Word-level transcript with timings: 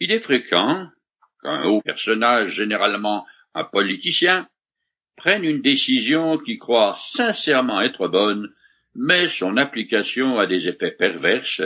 Il 0.00 0.12
est 0.12 0.20
fréquent 0.20 0.88
qu'un 1.42 1.64
haut 1.64 1.80
personnage, 1.80 2.52
généralement 2.52 3.26
un 3.54 3.64
politicien, 3.64 4.48
prenne 5.16 5.44
une 5.44 5.62
décision 5.62 6.38
qui 6.38 6.58
croit 6.58 6.94
sincèrement 6.94 7.80
être 7.80 8.08
bonne, 8.08 8.52
mais 8.94 9.28
son 9.28 9.56
application 9.56 10.38
a 10.38 10.46
des 10.46 10.68
effets 10.68 10.90
perverses 10.90 11.62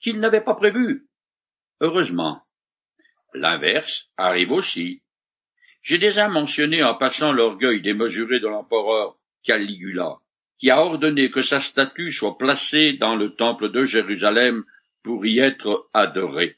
qu'il 0.00 0.20
n'avait 0.20 0.42
pas 0.42 0.54
prévus. 0.54 1.06
Heureusement, 1.80 2.42
l'inverse 3.34 4.10
arrive 4.16 4.52
aussi. 4.52 5.02
J'ai 5.82 5.98
déjà 5.98 6.28
mentionné 6.28 6.82
en 6.82 6.94
passant 6.94 7.32
l'orgueil 7.32 7.80
démesuré 7.80 8.38
de 8.40 8.48
l'empereur 8.48 9.16
Caligula, 9.42 10.18
qui 10.58 10.70
a 10.70 10.80
ordonné 10.80 11.30
que 11.30 11.42
sa 11.42 11.60
statue 11.60 12.12
soit 12.12 12.38
placée 12.38 12.92
dans 12.94 13.16
le 13.16 13.34
temple 13.34 13.70
de 13.70 13.84
Jérusalem 13.84 14.64
pour 15.02 15.26
y 15.26 15.40
être 15.40 15.88
adorée. 15.92 16.56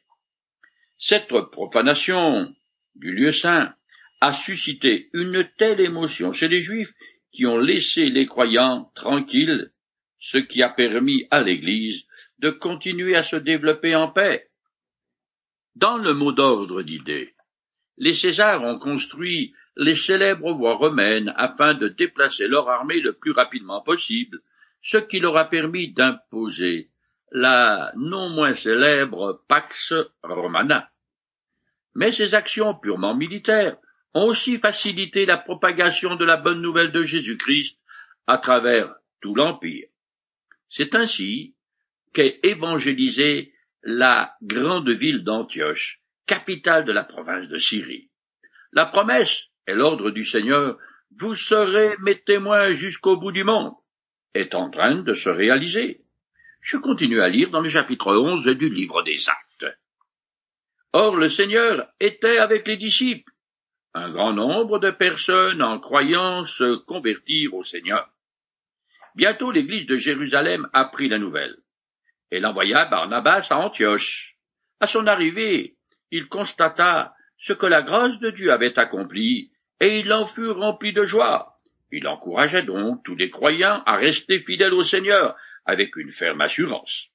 Cette 0.96 1.29
profanation 1.50 2.54
du 2.94 3.12
lieu 3.12 3.32
saint 3.32 3.75
a 4.21 4.32
suscité 4.32 5.11
une 5.12 5.48
telle 5.58 5.80
émotion 5.80 6.32
chez 6.32 6.48
les 6.48 6.61
Juifs 6.61 6.93
qui 7.32 7.46
ont 7.46 7.58
laissé 7.58 8.07
les 8.07 8.26
croyants 8.26 8.90
tranquilles, 8.94 9.72
ce 10.21 10.38
qui 10.38 10.62
a 10.62 10.68
permis 10.68 11.26
à 11.30 11.43
l'Église 11.43 12.04
de 12.38 12.50
continuer 12.50 13.16
à 13.16 13.22
se 13.22 13.36
développer 13.36 13.94
en 13.94 14.08
paix. 14.08 14.49
Dans 15.75 15.99
le 15.99 16.14
mot 16.14 16.32
d'ordre 16.32 16.82
d'idées, 16.82 17.35
les 17.99 18.14
Césars 18.14 18.63
ont 18.63 18.79
construit 18.79 19.52
les 19.76 19.96
célèbres 19.96 20.52
voies 20.52 20.76
romaines 20.76 21.32
afin 21.36 21.74
de 21.74 21.88
déplacer 21.88 22.46
leur 22.46 22.68
armée 22.68 23.00
le 23.00 23.13
plus 23.13 23.32
rapidement 23.32 23.82
possible, 23.82 24.40
ce 24.82 24.99
qui 24.99 25.18
leur 25.18 25.36
a 25.36 25.46
permis 25.46 25.93
d'imposer 25.93 26.90
la 27.34 27.93
non 27.96 28.30
moins 28.30 28.54
célèbre 28.54 29.43
Pax 29.48 29.93
Romana. 30.22 30.88
Mais 31.96 32.12
ces 32.12 32.33
actions 32.33 32.77
purement 32.77 33.14
militaires 33.14 33.77
ont 34.14 34.28
aussi 34.28 34.58
facilité 34.58 35.26
la 35.26 35.36
propagation 35.36 36.14
de 36.14 36.24
la 36.24 36.36
bonne 36.36 36.62
nouvelle 36.62 36.92
de 36.92 37.02
Jésus-Christ 37.02 37.76
à 38.28 38.38
travers 38.38 38.94
tout 39.20 39.34
l'Empire. 39.34 39.88
C'est 40.70 40.94
ainsi 40.94 41.56
qu'est 42.12 42.38
évangélisée 42.44 43.52
la 43.82 44.36
grande 44.41 44.91
ville 44.91 45.24
d'Antioche, 45.24 46.00
capitale 46.26 46.84
de 46.84 46.92
la 46.92 47.02
province 47.02 47.48
de 47.48 47.58
Syrie. 47.58 48.10
La 48.72 48.86
promesse 48.86 49.48
et 49.66 49.74
l'ordre 49.74 50.12
du 50.12 50.24
Seigneur, 50.24 50.78
vous 51.19 51.34
serez 51.34 51.96
mes 51.98 52.20
témoins 52.20 52.70
jusqu'au 52.70 53.16
bout 53.16 53.32
du 53.32 53.42
monde, 53.42 53.72
est 54.34 54.54
en 54.54 54.70
train 54.70 54.94
de 54.94 55.12
se 55.14 55.28
réaliser. 55.28 56.03
Je 56.64 56.78
continue 56.78 57.20
à 57.20 57.28
lire 57.28 57.50
dans 57.50 57.60
le 57.60 57.68
chapitre 57.68 58.16
11 58.16 58.46
du 58.56 58.70
livre 58.70 59.02
des 59.02 59.28
Actes. 59.28 59.76
Or 60.94 61.14
le 61.14 61.28
Seigneur 61.28 61.86
était 62.00 62.38
avec 62.38 62.66
les 62.66 62.78
disciples. 62.78 63.30
Un 63.92 64.10
grand 64.10 64.32
nombre 64.32 64.78
de 64.78 64.90
personnes 64.90 65.60
en 65.60 65.78
croyant 65.78 66.46
se 66.46 66.76
convertirent 66.76 67.52
au 67.52 67.64
Seigneur. 67.64 68.08
Bientôt 69.14 69.50
l'église 69.50 69.84
de 69.84 69.96
Jérusalem 69.96 70.66
apprit 70.72 71.10
la 71.10 71.18
nouvelle. 71.18 71.58
Elle 72.30 72.46
envoya 72.46 72.86
Barnabas 72.86 73.48
à 73.50 73.58
Antioche. 73.58 74.38
À 74.80 74.86
son 74.86 75.06
arrivée, 75.06 75.76
il 76.10 76.28
constata 76.28 77.14
ce 77.36 77.52
que 77.52 77.66
la 77.66 77.82
grâce 77.82 78.18
de 78.20 78.30
Dieu 78.30 78.50
avait 78.50 78.78
accompli, 78.78 79.52
et 79.80 79.98
il 79.98 80.10
en 80.14 80.24
fut 80.24 80.48
rempli 80.48 80.94
de 80.94 81.04
joie. 81.04 81.56
Il 81.92 82.08
encourageait 82.08 82.62
donc 82.62 83.04
tous 83.04 83.16
les 83.16 83.28
croyants 83.28 83.82
à 83.84 83.96
rester 83.96 84.40
fidèles 84.40 84.72
au 84.72 84.82
Seigneur, 84.82 85.36
avec 85.64 85.96
une 85.96 86.10
ferme 86.10 86.40
assurance. 86.40 87.08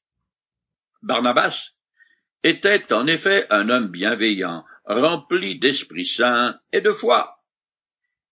Barnabas 1.02 1.72
était 2.44 2.92
en 2.94 3.08
effet 3.08 3.48
un 3.50 3.70
homme 3.70 3.90
bienveillant, 3.90 4.66
rempli 4.86 5.60
d'Esprit 5.60 6.06
Saint 6.06 6.60
et 6.72 6.82
de 6.82 6.94
foi, 6.94 7.40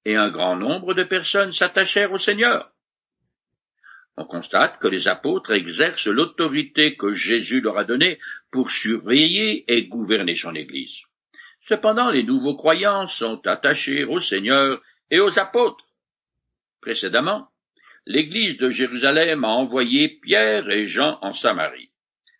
et 0.06 0.16
un 0.16 0.30
grand 0.30 0.56
nombre 0.56 0.94
de 0.94 1.04
personnes 1.04 1.52
s'attachèrent 1.52 2.14
au 2.14 2.20
Seigneur. 2.20 2.72
On 4.16 4.26
constate 4.26 4.80
que 4.80 4.88
les 4.88 5.08
apôtres 5.08 5.52
exercent 5.52 6.08
l'autorité 6.08 6.96
que 6.96 7.14
Jésus 7.14 7.62
leur 7.62 7.78
a 7.78 7.84
donnée 7.84 8.20
pour 8.52 8.72
surveiller 8.72 9.72
et 9.72 9.88
gouverner 9.88 10.36
son 10.36 10.56
Église. 10.56 11.02
Cependant, 11.70 12.10
les 12.10 12.24
nouveaux 12.24 12.56
croyants 12.56 13.08
sont 13.08 13.46
attachés 13.46 14.06
au 14.06 14.20
Seigneur 14.20 14.82
et 15.12 15.20
aux 15.20 15.38
apôtres. 15.38 15.86
Précédemment, 16.82 17.50
l'Église 18.08 18.58
de 18.58 18.70
Jérusalem 18.70 19.44
a 19.44 19.50
envoyé 19.50 20.08
Pierre 20.08 20.70
et 20.70 20.88
Jean 20.88 21.20
en 21.22 21.34
Samarie. 21.34 21.92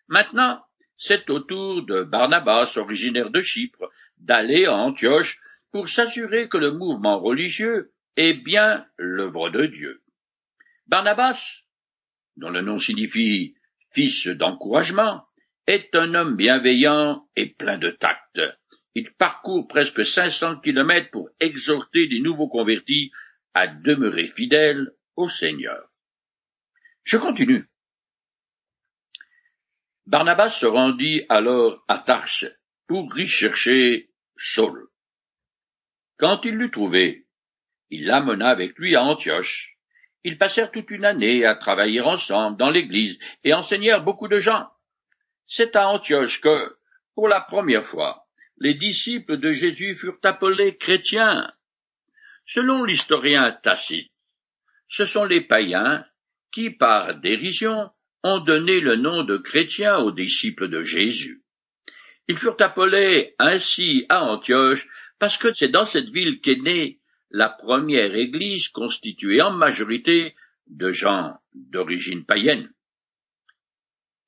Maintenant, 0.08 0.62
c'est 0.96 1.28
au 1.28 1.40
tour 1.40 1.84
de 1.84 2.02
Barnabas, 2.02 2.72
originaire 2.76 3.28
de 3.28 3.42
Chypre, 3.42 3.90
d'aller 4.16 4.64
à 4.64 4.74
Antioche 4.74 5.38
pour 5.70 5.88
s'assurer 5.88 6.48
que 6.48 6.56
le 6.56 6.72
mouvement 6.72 7.20
religieux 7.20 7.92
est 8.16 8.32
bien 8.32 8.86
l'œuvre 8.96 9.50
de 9.50 9.66
Dieu. 9.66 10.00
Barnabas, 10.86 11.38
dont 12.38 12.50
le 12.50 12.62
nom 12.62 12.78
signifie 12.78 13.54
fils 13.92 14.26
d'encouragement, 14.26 15.24
est 15.66 15.94
un 15.94 16.14
homme 16.14 16.34
bienveillant 16.34 17.28
et 17.36 17.46
plein 17.46 17.76
de 17.76 17.90
tact. 17.90 18.40
Il 18.94 19.12
parcourt 19.12 19.68
presque 19.68 20.04
cinq 20.06 20.30
cents 20.30 20.58
kilomètres 20.58 21.10
pour 21.10 21.28
exhorter 21.40 22.06
les 22.06 22.20
nouveaux 22.20 22.48
convertis 22.48 23.12
à 23.52 23.66
demeurer 23.66 24.28
fidèles 24.28 24.90
au 25.18 25.28
Seigneur. 25.28 25.90
Je 27.02 27.16
continue. 27.16 27.68
Barnabas 30.06 30.50
se 30.50 30.64
rendit 30.64 31.22
alors 31.28 31.84
à 31.88 31.98
Tarse 31.98 32.46
pour 32.86 33.18
y 33.18 33.26
chercher 33.26 34.10
Saul. 34.36 34.86
Quand 36.18 36.44
il 36.44 36.54
l'eut 36.54 36.70
trouvé, 36.70 37.26
il 37.90 38.06
l'amena 38.06 38.48
avec 38.48 38.78
lui 38.78 38.94
à 38.94 39.02
Antioche. 39.02 39.76
Ils 40.22 40.38
passèrent 40.38 40.70
toute 40.70 40.90
une 40.90 41.04
année 41.04 41.44
à 41.44 41.56
travailler 41.56 42.00
ensemble 42.00 42.56
dans 42.56 42.70
l'église 42.70 43.18
et 43.42 43.54
enseignèrent 43.54 44.04
beaucoup 44.04 44.28
de 44.28 44.38
gens. 44.38 44.68
C'est 45.46 45.74
à 45.74 45.88
Antioche 45.88 46.40
que, 46.40 46.76
pour 47.14 47.26
la 47.26 47.40
première 47.40 47.86
fois, 47.86 48.28
les 48.58 48.74
disciples 48.74 49.36
de 49.38 49.52
Jésus 49.52 49.96
furent 49.96 50.20
appelés 50.22 50.76
chrétiens. 50.76 51.52
Selon 52.44 52.84
l'historien 52.84 53.50
Tacite, 53.62 54.12
ce 54.88 55.04
sont 55.04 55.24
les 55.24 55.42
païens 55.42 56.04
qui, 56.52 56.70
par 56.70 57.14
dérision, 57.20 57.90
ont 58.24 58.38
donné 58.38 58.80
le 58.80 58.96
nom 58.96 59.22
de 59.22 59.36
chrétiens 59.36 59.98
aux 59.98 60.10
disciples 60.10 60.68
de 60.68 60.82
Jésus. 60.82 61.42
Ils 62.26 62.38
furent 62.38 62.60
appelés 62.60 63.34
ainsi 63.38 64.04
à 64.08 64.24
Antioche 64.24 64.88
parce 65.18 65.38
que 65.38 65.52
c'est 65.52 65.68
dans 65.68 65.86
cette 65.86 66.10
ville 66.10 66.40
qu'est 66.40 66.60
née 66.60 67.00
la 67.30 67.48
première 67.48 68.14
église 68.14 68.68
constituée 68.68 69.42
en 69.42 69.50
majorité 69.50 70.34
de 70.66 70.90
gens 70.90 71.36
d'origine 71.54 72.24
païenne. 72.24 72.70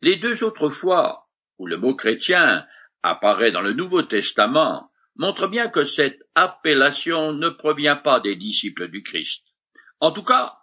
Les 0.03 0.17
deux 0.17 0.45
autres 0.45 0.71
fois 0.71 1.29
où 1.59 1.67
le 1.67 1.77
mot 1.77 1.95
chrétien 1.95 2.67
apparaît 3.03 3.53
dans 3.53 3.61
le 3.61 3.73
Nouveau 3.73 4.03
Testament 4.03 4.91
montrent 5.17 5.49
bien 5.49 5.69
que 5.69 5.85
cette 5.85 6.23
appellation 6.35 7.33
ne 7.33 7.51
provient 7.51 7.97
pas 7.97 8.21
des 8.21 8.37
disciples 8.37 8.89
du 8.89 9.03
Christ. 9.03 9.43
En 10.01 10.13
tout 10.13 10.23
cas, 10.23 10.59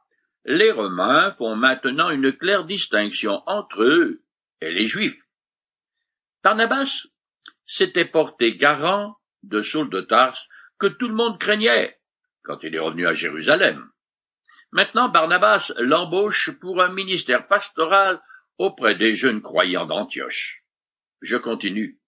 les 0.45 0.71
Romains 0.71 1.33
font 1.37 1.55
maintenant 1.55 2.09
une 2.09 2.33
claire 2.33 2.65
distinction 2.65 3.43
entre 3.45 3.83
eux 3.83 4.23
et 4.61 4.71
les 4.71 4.85
Juifs. 4.85 5.21
Barnabas 6.43 7.05
s'était 7.65 8.05
porté 8.05 8.55
garant 8.55 9.17
de 9.43 9.61
Saul 9.61 9.89
de 9.89 10.01
Tarse 10.01 10.47
que 10.79 10.87
tout 10.87 11.07
le 11.07 11.13
monde 11.13 11.39
craignait 11.39 11.99
quand 12.43 12.63
il 12.63 12.73
est 12.75 12.79
revenu 12.79 13.05
à 13.05 13.13
Jérusalem. 13.13 13.89
Maintenant 14.71 15.09
Barnabas 15.09 15.71
l'embauche 15.77 16.51
pour 16.59 16.81
un 16.81 16.89
ministère 16.89 17.47
pastoral 17.47 18.21
auprès 18.57 18.95
des 18.95 19.13
jeunes 19.13 19.41
croyants 19.41 19.85
d'Antioche. 19.85 20.63
Je 21.21 21.37
continue. 21.37 21.99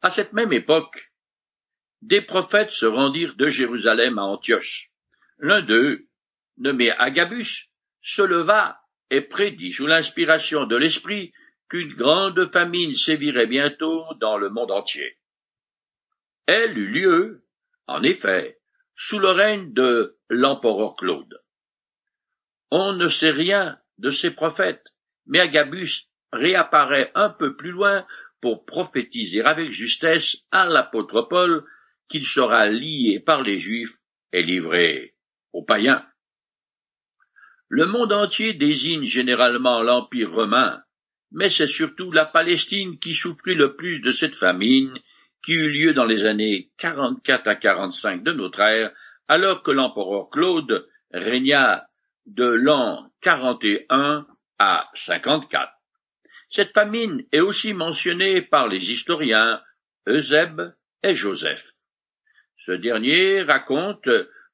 À 0.00 0.10
cette 0.10 0.32
même 0.32 0.52
époque, 0.52 1.12
des 2.02 2.22
prophètes 2.22 2.72
se 2.72 2.86
rendirent 2.86 3.36
de 3.36 3.48
Jérusalem 3.48 4.18
à 4.18 4.22
Antioche. 4.22 4.90
L'un 5.38 5.60
d'eux, 5.60 6.07
nommé 6.58 6.90
Agabus, 6.90 7.68
se 8.02 8.22
leva 8.22 8.80
et 9.10 9.22
prédit 9.22 9.72
sous 9.72 9.86
l'inspiration 9.86 10.66
de 10.66 10.76
l'Esprit 10.76 11.32
qu'une 11.68 11.94
grande 11.94 12.50
famine 12.52 12.94
sévirait 12.94 13.46
bientôt 13.46 14.04
dans 14.20 14.38
le 14.38 14.50
monde 14.50 14.70
entier. 14.70 15.18
Elle 16.46 16.78
eut 16.78 16.90
lieu, 16.90 17.44
en 17.86 18.02
effet, 18.02 18.58
sous 18.94 19.18
le 19.18 19.30
règne 19.30 19.72
de 19.72 20.16
l'empereur 20.28 20.96
Claude. 20.96 21.40
On 22.70 22.92
ne 22.94 23.08
sait 23.08 23.30
rien 23.30 23.78
de 23.98 24.10
ces 24.10 24.30
prophètes, 24.30 24.84
mais 25.26 25.40
Agabus 25.40 26.08
réapparaît 26.32 27.10
un 27.14 27.30
peu 27.30 27.56
plus 27.56 27.70
loin 27.70 28.06
pour 28.40 28.64
prophétiser 28.64 29.42
avec 29.42 29.70
justesse 29.70 30.38
à 30.50 30.66
l'apôtre 30.66 31.22
Paul 31.22 31.64
qu'il 32.08 32.24
sera 32.24 32.66
lié 32.66 33.20
par 33.20 33.42
les 33.42 33.58
Juifs 33.58 33.96
et 34.32 34.42
livré 34.42 35.14
aux 35.52 35.64
païens. 35.64 36.07
Le 37.70 37.84
monde 37.84 38.14
entier 38.14 38.54
désigne 38.54 39.04
généralement 39.04 39.82
l'Empire 39.82 40.32
romain, 40.32 40.82
mais 41.32 41.50
c'est 41.50 41.66
surtout 41.66 42.10
la 42.10 42.24
Palestine 42.24 42.98
qui 42.98 43.14
souffrit 43.14 43.54
le 43.54 43.76
plus 43.76 44.00
de 44.00 44.10
cette 44.10 44.34
famine 44.34 44.98
qui 45.44 45.52
eut 45.52 45.70
lieu 45.70 45.92
dans 45.92 46.06
les 46.06 46.24
années 46.24 46.70
44 46.78 47.46
à 47.46 47.56
45 47.56 48.22
de 48.22 48.32
notre 48.32 48.60
ère, 48.60 48.92
alors 49.28 49.62
que 49.62 49.70
l'empereur 49.70 50.30
Claude 50.30 50.88
régna 51.12 51.86
de 52.26 52.44
l'an 52.46 53.10
41 53.20 54.26
à 54.58 54.88
54. 54.94 55.70
Cette 56.50 56.72
famine 56.72 57.24
est 57.32 57.40
aussi 57.40 57.74
mentionnée 57.74 58.40
par 58.40 58.68
les 58.68 58.90
historiens 58.90 59.60
Eusèbe 60.06 60.74
et 61.02 61.14
Joseph. 61.14 61.72
Ce 62.64 62.72
dernier 62.72 63.42
raconte 63.42 64.08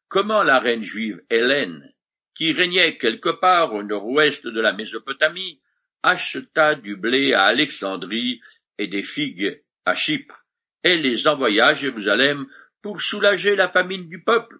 comment 0.08 0.43
la 0.43 0.58
reine 0.58 0.82
juive 0.82 1.22
Hélène, 1.31 1.94
qui 2.34 2.52
régnait 2.52 2.98
quelque 2.98 3.28
part 3.28 3.75
au 3.75 3.82
nord-ouest 3.82 4.46
de 4.46 4.60
la 4.60 4.72
Mésopotamie, 4.72 5.60
acheta 6.02 6.75
du 6.75 6.96
blé 6.96 7.32
à 7.32 7.44
Alexandrie 7.44 8.40
et 8.78 8.86
des 8.86 9.02
figues 9.02 9.62
à 9.84 9.94
Chypre, 9.94 10.44
et 10.82 10.96
les 10.96 11.26
envoya 11.26 11.69
à 11.69 11.75
Jérusalem 11.75 12.46
pour 12.82 13.00
soulager 13.00 13.56
la 13.56 13.69
famine 13.69 14.08
du 14.08 14.22
peuple. 14.22 14.58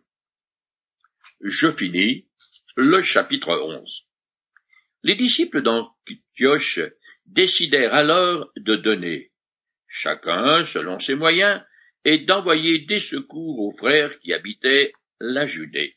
Je 1.41 1.71
finis 1.73 2.27
le 2.77 3.03
chapitre 3.03 3.51
11. 3.51 4.07
Les 5.03 5.17
disciples 5.17 5.63
d'Antioche 5.63 6.81
décidèrent 7.27 7.95
alors 7.95 8.51
de 8.57 8.77
donner, 8.77 9.33
chacun 9.87 10.65
selon 10.65 10.99
ses 10.99 11.15
moyens, 11.15 11.63
et 12.07 12.19
d'envoyer 12.19 12.81
des 12.81 13.01
secours 13.01 13.61
aux 13.61 13.73
frères 13.73 14.19
qui 14.21 14.33
habitaient 14.33 14.93
la 15.21 15.47
Judée. 15.47 15.97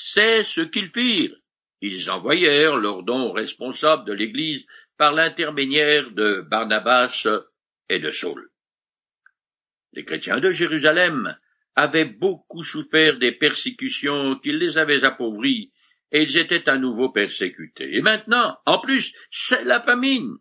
C'est 0.00 0.44
ce 0.44 0.60
qu'ils 0.60 0.90
firent. 0.90 1.36
Ils 1.80 2.08
envoyèrent 2.08 2.76
leurs 2.76 3.02
dons 3.02 3.32
responsables 3.32 4.06
de 4.06 4.12
l'Église 4.12 4.64
par 4.96 5.12
l'intermédiaire 5.12 6.12
de 6.12 6.40
Barnabas 6.48 7.26
et 7.88 7.98
de 7.98 8.10
Saul. 8.10 8.48
Les 9.92 10.04
chrétiens 10.04 10.38
de 10.38 10.52
Jérusalem 10.52 11.36
avaient 11.74 12.04
beaucoup 12.04 12.62
souffert 12.62 13.18
des 13.18 13.32
persécutions 13.32 14.38
qui 14.38 14.52
les 14.52 14.78
avaient 14.78 15.02
appauvris, 15.02 15.72
et 16.12 16.22
ils 16.22 16.38
étaient 16.38 16.68
à 16.68 16.78
nouveau 16.78 17.10
persécutés. 17.10 17.96
Et 17.96 18.00
maintenant, 18.00 18.56
en 18.66 18.78
plus, 18.78 19.12
c'est 19.32 19.64
la 19.64 19.80
famine. 19.80 20.36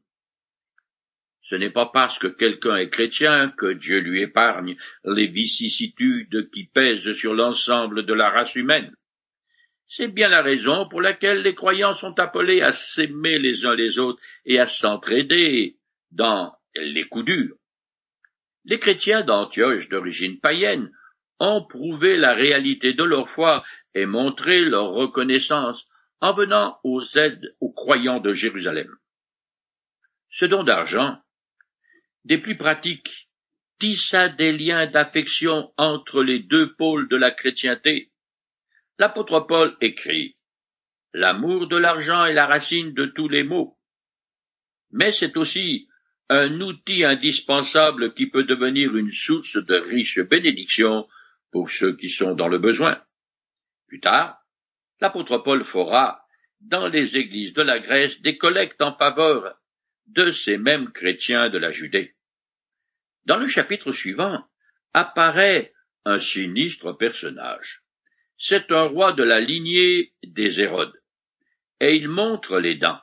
Ce 1.42 1.56
n'est 1.56 1.72
pas 1.72 1.88
parce 1.88 2.20
que 2.20 2.28
quelqu'un 2.28 2.76
est 2.76 2.92
chrétien 2.92 3.50
que 3.50 3.74
Dieu 3.74 4.02
lui 4.02 4.22
épargne 4.22 4.78
les 5.04 5.28
vicissitudes 5.28 6.52
qui 6.52 6.66
pèsent 6.68 7.14
sur 7.14 7.34
l'ensemble 7.34 8.06
de 8.06 8.14
la 8.14 8.30
race 8.30 8.56
humaine. 8.56 8.94
C'est 9.88 10.10
bien 10.10 10.28
la 10.28 10.42
raison 10.42 10.88
pour 10.90 11.02
laquelle 11.02 11.42
les 11.42 11.56
croyants 11.56 11.94
sont 11.94 12.20
appelés 12.20 12.62
à 12.62 12.72
s'aimer 12.72 13.40
les 13.40 13.66
uns 13.66 13.76
les 13.76 14.00
autres 14.00 14.22
et 14.46 14.60
à 14.60 14.66
s'entraider 14.66 15.78
dans 16.12 16.54
les 16.76 17.04
coups 17.04 17.26
durs. 17.26 17.56
Les 18.66 18.80
chrétiens 18.80 19.24
d'Antioche 19.24 19.88
d'origine 19.88 20.40
païenne 20.40 20.92
ont 21.40 21.66
prouvé 21.66 22.18
la 22.18 22.34
réalité 22.34 22.94
de 22.94 23.04
leur 23.04 23.30
foi 23.30 23.64
et 23.94 24.06
montré 24.06 24.62
leur 24.62 24.90
reconnaissance 24.90 25.88
en 26.20 26.34
venant 26.34 26.80
aux 26.84 27.04
aides 27.18 27.56
aux 27.62 27.72
croyants 27.72 28.20
de 28.20 28.34
Jérusalem. 28.34 28.94
Ce 30.30 30.46
don 30.46 30.64
d'argent 30.64 31.18
des 32.26 32.38
plus 32.38 32.58
pratiques, 32.58 33.30
tissa 33.80 34.28
des 34.28 34.52
liens 34.52 34.88
d'affection 34.88 35.72
entre 35.78 36.24
les 36.24 36.40
deux 36.40 36.76
pôles 36.76 37.08
de 37.08 37.16
la 37.16 37.32
chrétienté. 37.32 38.12
L'apôtre 39.00 39.42
Paul 39.42 39.78
écrit 39.82 40.38
L'amour 41.14 41.68
de 41.68 41.78
l'argent 41.78 42.26
est 42.26 42.34
la 42.34 42.48
racine 42.48 42.94
de 42.94 43.06
tous 43.06 43.30
les 43.30 43.44
maux. 43.44 43.78
Mais 44.92 45.12
c'est 45.12 45.38
aussi 45.38 45.88
un 46.30 46.60
outil 46.62 47.06
indispensable 47.06 48.14
qui 48.14 48.28
peut 48.28 48.44
devenir 48.44 48.96
une 48.96 49.12
source 49.12 49.58
de 49.58 49.76
riches 49.76 50.20
bénédictions 50.20 51.08
pour 51.52 51.70
ceux 51.70 51.96
qui 51.96 52.10
sont 52.10 52.34
dans 52.36 52.48
le 52.48 52.58
besoin. 52.58 53.02
Plus 53.88 54.00
tard, 54.00 54.42
l'apôtre 55.00 55.38
Paul 55.38 55.64
fera, 55.64 56.26
dans 56.60 56.88
les 56.88 57.18
églises 57.18 57.54
de 57.54 57.62
la 57.62 57.80
Grèce, 57.80 58.20
des 58.22 58.38
collectes 58.38 58.82
en 58.82 58.98
faveur 58.98 59.60
de 60.08 60.32
ces 60.32 60.58
mêmes 60.58 60.92
chrétiens 60.92 61.50
de 61.50 61.58
la 61.58 61.72
Judée. 61.72 62.16
Dans 63.26 63.38
le 63.38 63.48
chapitre 63.48 63.92
suivant 63.92 64.44
apparaît 64.94 65.74
un 66.06 66.18
sinistre 66.18 66.94
personnage. 66.94 67.84
C'est 68.40 68.72
un 68.72 68.84
roi 68.84 69.14
de 69.14 69.24
la 69.24 69.40
lignée 69.40 70.14
des 70.24 70.62
Hérodes, 70.62 70.94
et 71.80 71.96
il 71.96 72.08
montre 72.08 72.60
les 72.60 72.76
dents. 72.76 73.00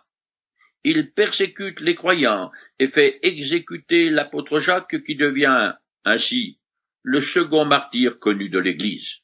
Il 0.85 1.13
persécute 1.13 1.81
les 1.81 1.95
croyants 1.95 2.53
et 2.79 2.89
fait 2.89 3.19
exécuter 3.23 4.11
l'apôtre 4.11 4.61
Jacques 4.61 5.03
qui 5.05 5.17
devient 5.17 5.73
ainsi 6.05 6.61
le 7.03 7.21
second 7.21 7.65
martyr 7.65 8.19
connu 8.19 8.49
de 8.49 8.59
l'Église. 8.59 9.17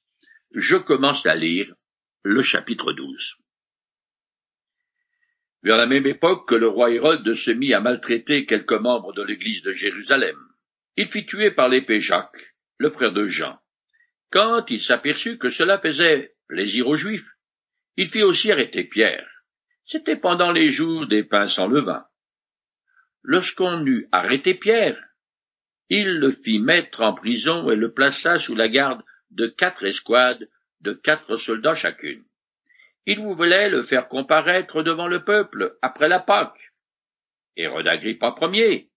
Je 0.52 0.76
commence 0.76 1.26
à 1.26 1.34
lire 1.34 1.72
le 2.22 2.42
chapitre 2.42 2.92
12. 2.92 3.36
Vers 5.62 5.76
la 5.76 5.86
même 5.86 6.06
époque 6.06 6.48
que 6.48 6.54
le 6.54 6.66
roi 6.66 6.90
Hérode 6.90 7.34
se 7.34 7.50
mit 7.50 7.72
à 7.74 7.80
maltraiter 7.80 8.46
quelques 8.46 8.72
membres 8.72 9.12
de 9.12 9.22
l'Église 9.22 9.62
de 9.62 9.72
Jérusalem. 9.72 10.36
Il 10.96 11.08
fit 11.08 11.26
tuer 11.26 11.50
par 11.50 11.68
l'épée 11.68 12.00
Jacques, 12.00 12.54
le 12.78 12.90
frère 12.90 13.12
de 13.12 13.26
Jean. 13.26 13.60
Quand 14.30 14.70
il 14.70 14.82
s'aperçut 14.82 15.38
que 15.38 15.48
cela 15.48 15.78
faisait 15.78 16.34
plaisir 16.46 16.86
aux 16.86 16.96
Juifs, 16.96 17.28
il 17.96 18.10
fit 18.10 18.22
aussi 18.22 18.52
arrêter 18.52 18.84
Pierre. 18.84 19.28
C'était 19.84 20.16
pendant 20.16 20.52
les 20.52 20.68
jours 20.68 21.06
des 21.06 21.24
pains 21.24 21.48
sans 21.48 21.66
levain. 21.66 22.04
Lorsqu'on 23.22 23.84
eut 23.86 24.08
arrêté 24.12 24.54
Pierre, 24.54 25.02
il 25.88 26.18
le 26.18 26.30
fit 26.30 26.60
mettre 26.60 27.00
en 27.00 27.14
prison 27.14 27.68
et 27.70 27.76
le 27.76 27.92
plaça 27.92 28.38
sous 28.38 28.54
la 28.54 28.68
garde 28.68 29.02
de 29.30 29.48
quatre 29.48 29.84
escouades 29.84 30.48
de 30.80 30.92
quatre 30.92 31.36
soldats 31.36 31.74
chacune. 31.74 32.24
Il 33.06 33.18
voulait 33.20 33.68
le 33.68 33.82
faire 33.82 34.06
comparaître 34.06 34.82
devant 34.82 35.08
le 35.08 35.24
peuple 35.24 35.76
après 35.82 36.08
la 36.08 36.20
Pâque. 36.20 36.72
Hérode 37.56 37.88
Agrippa 37.88 38.34
Ier 38.40 38.88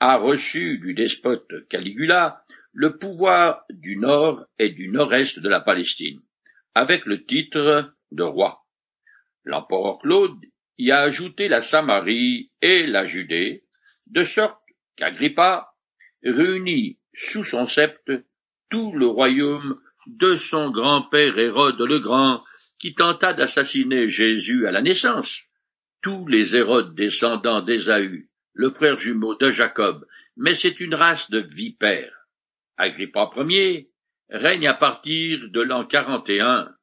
a 0.00 0.16
reçu 0.16 0.78
du 0.78 0.94
despote 0.94 1.68
Caligula 1.68 2.42
le 2.72 2.98
pouvoir 2.98 3.64
du 3.70 3.96
nord 3.96 4.46
et 4.58 4.70
du 4.70 4.88
nord-est 4.88 5.38
de 5.38 5.48
la 5.48 5.60
Palestine, 5.60 6.20
avec 6.74 7.04
le 7.06 7.24
titre 7.24 7.92
de 8.12 8.22
roi. 8.22 8.60
L'empereur 9.44 9.98
Claude 9.98 10.38
y 10.78 10.90
a 10.92 11.00
ajouté 11.00 11.48
la 11.48 11.62
Samarie 11.62 12.50
et 12.62 12.86
la 12.86 13.06
Judée, 13.06 13.64
de 14.06 14.22
sorte 14.22 14.60
qu'Agrippa 14.96 15.72
réunit 16.22 16.98
sous 17.14 17.44
son 17.44 17.66
sceptre 17.66 18.22
tout 18.70 18.92
le 18.92 19.06
royaume 19.06 19.80
de 20.06 20.36
son 20.36 20.70
grand-père 20.70 21.38
Hérode 21.38 21.80
le 21.80 21.98
Grand, 21.98 22.42
qui 22.78 22.94
tenta 22.94 23.34
d'assassiner 23.34 24.08
Jésus 24.08 24.66
à 24.66 24.70
la 24.70 24.80
naissance, 24.80 25.42
tous 26.02 26.26
les 26.26 26.56
Hérodes 26.56 26.94
descendants 26.94 27.62
d'Ésaü, 27.62 28.30
le 28.54 28.70
frère 28.70 28.98
jumeau 28.98 29.34
de 29.34 29.50
Jacob, 29.50 30.06
mais 30.36 30.54
c'est 30.54 30.80
une 30.80 30.94
race 30.94 31.30
de 31.30 31.40
vipères. 31.40 32.19
Agrippa 32.80 33.30
Ier 33.36 33.90
règne 34.30 34.66
à 34.66 34.74
partir 34.74 35.50
de 35.50 35.60
l'an 35.60 35.84
41, 35.84 36.74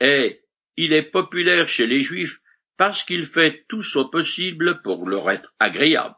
et 0.00 0.40
il 0.76 0.92
est 0.94 1.10
populaire 1.10 1.68
chez 1.68 1.86
les 1.86 2.00
Juifs 2.00 2.40
parce 2.78 3.04
qu'il 3.04 3.26
fait 3.26 3.66
tout 3.68 3.82
son 3.82 4.08
possible 4.08 4.80
pour 4.82 5.06
leur 5.06 5.30
être 5.30 5.54
agréable. 5.58 6.14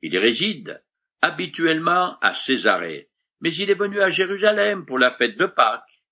Il 0.00 0.16
réside 0.16 0.82
habituellement 1.20 2.18
à 2.20 2.32
Césarée, 2.32 3.10
mais 3.40 3.54
il 3.54 3.68
est 3.68 3.78
venu 3.78 4.00
à 4.00 4.08
Jérusalem 4.08 4.86
pour 4.86 4.98
la 4.98 5.14
fête 5.16 5.36
de 5.36 5.46
Pâques. 5.46 6.02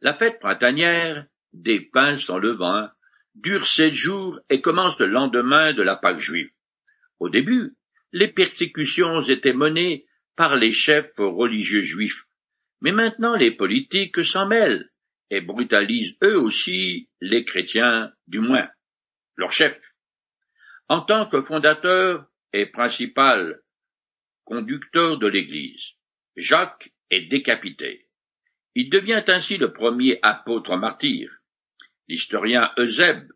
La 0.00 0.14
fête 0.14 0.38
printanière 0.38 1.26
des 1.52 1.80
pains 1.80 2.16
sans 2.16 2.38
levain 2.38 2.92
dure 3.34 3.66
sept 3.66 3.92
jours 3.92 4.40
et 4.48 4.62
commence 4.62 4.98
le 4.98 5.06
lendemain 5.06 5.74
de 5.74 5.82
la 5.82 5.96
Pâque 5.96 6.20
juive. 6.20 6.50
Au 7.18 7.28
début, 7.28 7.76
les 8.12 8.28
persécutions 8.28 9.20
étaient 9.20 9.52
menées 9.52 10.07
par 10.38 10.54
les 10.54 10.70
chefs 10.70 11.16
religieux 11.16 11.82
juifs, 11.82 12.22
mais 12.80 12.92
maintenant 12.92 13.34
les 13.34 13.50
politiques 13.50 14.24
s'en 14.24 14.46
mêlent 14.46 14.88
et 15.30 15.40
brutalisent 15.40 16.16
eux 16.22 16.38
aussi 16.38 17.08
les 17.20 17.44
chrétiens, 17.44 18.12
du 18.28 18.38
moins 18.38 18.70
leurs 19.34 19.50
chefs. 19.50 19.82
En 20.88 21.00
tant 21.00 21.26
que 21.26 21.42
fondateur 21.42 22.24
et 22.52 22.66
principal 22.66 23.60
conducteur 24.44 25.18
de 25.18 25.26
l'Église, 25.26 25.94
Jacques 26.36 26.92
est 27.10 27.26
décapité. 27.26 28.06
Il 28.76 28.90
devient 28.90 29.24
ainsi 29.26 29.56
le 29.56 29.72
premier 29.72 30.20
apôtre 30.22 30.76
martyr. 30.76 31.36
L'historien 32.06 32.72
Eusèbe 32.78 33.28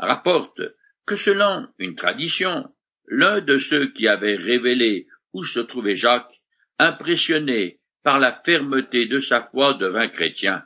rapporte 0.00 0.60
que 1.06 1.14
selon 1.14 1.68
une 1.78 1.94
tradition, 1.94 2.74
l'un 3.06 3.40
de 3.40 3.56
ceux 3.56 3.92
qui 3.92 4.08
avaient 4.08 4.34
révélé 4.34 5.06
se 5.42 5.60
trouvait 5.60 5.94
Jacques, 5.94 6.40
impressionné 6.78 7.80
par 8.02 8.20
la 8.20 8.40
fermeté 8.44 9.06
de 9.06 9.20
sa 9.20 9.48
foi, 9.50 9.74
devint 9.74 10.08
chrétien. 10.08 10.64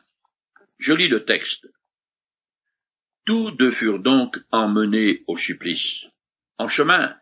Je 0.78 0.92
lis 0.92 1.08
le 1.08 1.24
texte. 1.24 1.66
Tous 3.24 3.50
deux 3.52 3.70
furent 3.70 4.00
donc 4.00 4.38
emmenés 4.50 5.22
au 5.26 5.36
supplice. 5.36 6.04
En 6.58 6.68
chemin, 6.68 7.16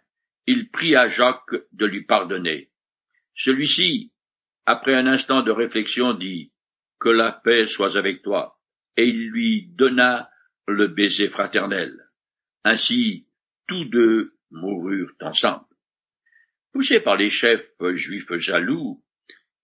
il 0.46 0.70
pria 0.70 1.08
Jacques 1.08 1.54
de 1.72 1.86
lui 1.86 2.04
pardonner. 2.04 2.70
Celui-ci, 3.34 4.12
après 4.66 4.94
un 4.94 5.06
instant 5.06 5.42
de 5.42 5.50
réflexion, 5.50 6.14
dit 6.14 6.52
Que 6.98 7.08
la 7.08 7.32
paix 7.32 7.66
soit 7.66 7.96
avec 7.96 8.22
toi, 8.22 8.58
et 8.96 9.06
il 9.06 9.28
lui 9.28 9.68
donna 9.70 10.30
le 10.66 10.88
baiser 10.88 11.28
fraternel. 11.28 11.92
Ainsi, 12.64 13.26
tous 13.66 13.84
deux 13.86 14.34
moururent 14.50 15.12
ensemble. 15.20 15.69
Poussé 16.72 17.00
par 17.00 17.16
les 17.16 17.30
chefs 17.30 17.66
juifs 17.94 18.32
jaloux 18.34 19.02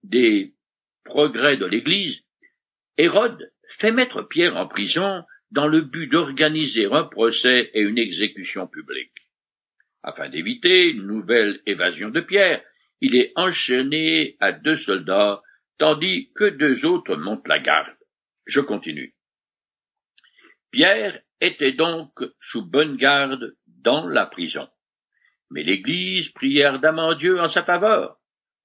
des 0.03 0.55
progrès 1.05 1.57
de 1.57 1.67
l'Église, 1.67 2.23
Hérode 2.97 3.53
fait 3.69 3.93
mettre 3.93 4.23
Pierre 4.23 4.57
en 4.57 4.67
prison 4.67 5.25
dans 5.51 5.69
le 5.69 5.81
but 5.81 6.09
d'organiser 6.09 6.87
un 6.87 7.05
procès 7.05 7.71
et 7.75 7.81
une 7.81 7.99
exécution 7.99 8.67
publique. 8.67 9.13
Afin 10.03 10.29
d'éviter 10.29 10.89
une 10.91 11.07
nouvelle 11.07 11.61
évasion 11.67 12.11
de 12.11 12.21
Pierre, 12.21 12.63
il 13.01 13.17
est 13.17 13.33
enchaîné 13.37 14.37
à 14.41 14.53
deux 14.53 14.77
soldats, 14.77 15.43
tandis 15.79 16.31
que 16.35 16.45
deux 16.45 16.87
autres 16.87 17.17
montent 17.17 17.49
la 17.49 17.59
garde. 17.59 17.97
Je 18.47 18.61
continue. 18.61 19.15
Pierre 20.71 21.21
était 21.41 21.73
donc 21.73 22.13
sous 22.41 22.65
bonne 22.65 22.97
garde 22.97 23.57
dans 23.67 24.07
la 24.07 24.27
prison. 24.27 24.69
Mais 25.51 25.63
l'Église 25.63 26.31
priait 26.31 26.65
ardemment 26.65 27.15
Dieu 27.15 27.41
en 27.41 27.49
sa 27.49 27.65
faveur. 27.65 28.19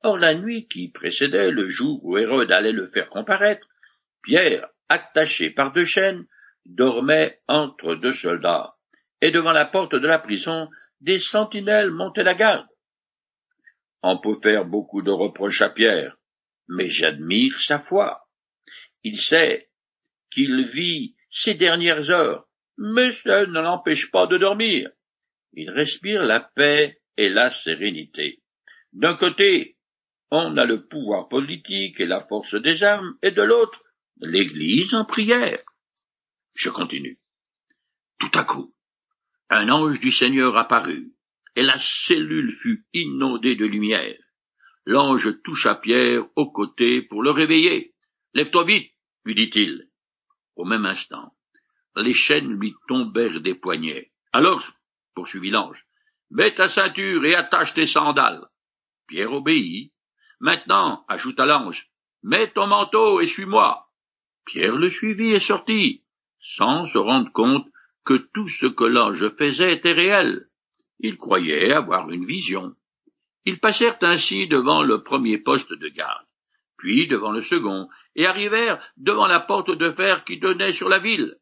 Or 0.03 0.17
la 0.17 0.33
nuit 0.33 0.67
qui 0.67 0.89
précédait 0.89 1.51
le 1.51 1.69
jour 1.69 2.03
où 2.03 2.17
Hérode 2.17 2.51
allait 2.51 2.71
le 2.71 2.88
faire 2.88 3.09
comparaître, 3.09 3.67
Pierre, 4.23 4.67
attaché 4.89 5.51
par 5.51 5.71
deux 5.71 5.85
chaînes, 5.85 6.25
dormait 6.65 7.39
entre 7.47 7.95
deux 7.95 8.11
soldats, 8.11 8.75
et 9.21 9.31
devant 9.31 9.51
la 9.51 9.65
porte 9.65 9.95
de 9.95 10.07
la 10.07 10.19
prison, 10.19 10.69
des 11.01 11.19
sentinelles 11.19 11.91
montaient 11.91 12.23
la 12.23 12.35
garde. 12.35 12.67
On 14.03 14.17
peut 14.17 14.39
faire 14.41 14.65
beaucoup 14.65 15.01
de 15.01 15.11
reproches 15.11 15.61
à 15.61 15.69
Pierre, 15.69 16.17
mais 16.67 16.89
j'admire 16.89 17.59
sa 17.59 17.79
foi. 17.79 18.27
Il 19.03 19.19
sait 19.19 19.69
qu'il 20.31 20.69
vit 20.69 21.15
ses 21.29 21.53
dernières 21.53 22.09
heures, 22.09 22.47
mais 22.77 23.11
ça 23.11 23.45
ne 23.45 23.59
l'empêche 23.59 24.09
pas 24.11 24.27
de 24.27 24.38
dormir. 24.38 24.89
Il 25.53 25.70
respire 25.70 26.24
la 26.24 26.39
paix 26.39 27.01
et 27.17 27.29
la 27.29 27.51
sérénité. 27.51 28.41
D'un 28.93 29.15
côté, 29.15 29.77
on 30.31 30.58
a 30.58 30.65
le 30.65 30.88
pouvoir 30.88 31.27
politique 31.27 32.00
et 32.00 32.05
la 32.05 32.22
force 32.22 32.55
des 32.55 32.84
armes, 32.84 33.17
et 33.22 33.31
de 33.31 33.41
l'autre, 33.41 33.84
l'Église 34.17 34.93
en 34.93 35.05
prière. 35.05 35.62
Je 36.53 36.70
continue. 36.70 37.20
Tout 38.17 38.31
à 38.34 38.43
coup, 38.43 38.74
un 39.50 39.70
ange 39.70 40.00
du 40.00 40.12
Seigneur 40.12 40.55
apparut, 40.55 41.13
et 41.55 41.63
la 41.63 41.77
cellule 41.79 42.53
fut 42.53 42.86
inondée 42.93 43.55
de 43.55 43.65
lumière. 43.65 44.17
L'ange 44.86 45.41
toucha 45.43 45.75
Pierre 45.75 46.25
au 46.36 46.51
côté 46.51 47.01
pour 47.01 47.22
le 47.22 47.31
réveiller. 47.31 47.93
Lève-toi 48.34 48.63
vite, 48.65 48.91
lui 49.25 49.36
dit-il. 49.36 49.89
Au 50.55 50.65
même 50.65 50.86
instant, 50.86 51.36
les 51.96 52.13
chaînes 52.13 52.53
lui 52.53 52.74
tombèrent 52.88 53.41
des 53.41 53.55
poignets. 53.55 54.12
Alors, 54.31 54.72
poursuivit 55.13 55.49
l'ange, 55.49 55.85
mets 56.29 56.55
ta 56.55 56.67
ceinture 56.67 57.25
et 57.25 57.35
attache 57.35 57.73
tes 57.73 57.85
sandales. 57.85 58.45
Pierre 59.07 59.33
obéit. 59.33 59.91
Maintenant, 60.39 61.05
ajouta 61.07 61.45
l'ange, 61.45 61.91
mets 62.23 62.51
ton 62.51 62.67
manteau 62.67 63.21
et 63.21 63.27
suis-moi. 63.27 63.87
Pierre 64.45 64.75
le 64.75 64.89
suivit 64.89 65.33
et 65.33 65.39
sortit, 65.39 66.03
sans 66.39 66.85
se 66.85 66.97
rendre 66.97 67.31
compte 67.31 67.67
que 68.05 68.15
tout 68.15 68.47
ce 68.47 68.65
que 68.65 68.83
l'ange 68.83 69.29
faisait 69.37 69.73
était 69.73 69.93
réel. 69.93 70.47
Il 70.99 71.17
croyait 71.17 71.71
avoir 71.71 72.09
une 72.09 72.25
vision. 72.25 72.75
Ils 73.45 73.59
passèrent 73.59 73.97
ainsi 74.01 74.47
devant 74.47 74.83
le 74.83 75.03
premier 75.03 75.37
poste 75.37 75.73
de 75.73 75.87
garde, 75.87 76.25
puis 76.77 77.07
devant 77.07 77.31
le 77.31 77.41
second, 77.41 77.89
et 78.15 78.25
arrivèrent 78.25 78.81
devant 78.97 79.27
la 79.27 79.39
porte 79.39 79.71
de 79.71 79.91
fer 79.91 80.23
qui 80.23 80.37
donnait 80.37 80.73
sur 80.73 80.89
la 80.89 80.99
ville. 80.99 81.37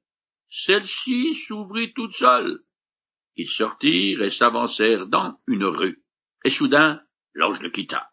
Celle-ci 0.49 1.35
s'ouvrit 1.35 1.93
toute 1.93 2.13
seule. 2.13 2.61
Ils 3.39 3.47
sortirent 3.47 4.21
et 4.21 4.31
s'avancèrent 4.31 5.07
dans 5.07 5.39
une 5.47 5.63
rue. 5.63 6.03
Et 6.43 6.49
soudain, 6.49 7.01
l'ange 7.33 7.61
le 7.61 7.69
quitta. 7.69 8.09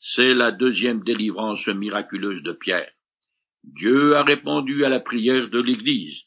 C'est 0.00 0.32
la 0.32 0.50
deuxième 0.50 1.04
délivrance 1.04 1.68
miraculeuse 1.68 2.42
de 2.42 2.52
Pierre. 2.52 2.90
Dieu 3.64 4.16
a 4.16 4.22
répondu 4.22 4.86
à 4.86 4.88
la 4.88 5.00
prière 5.00 5.50
de 5.50 5.60
l'Église. 5.60 6.22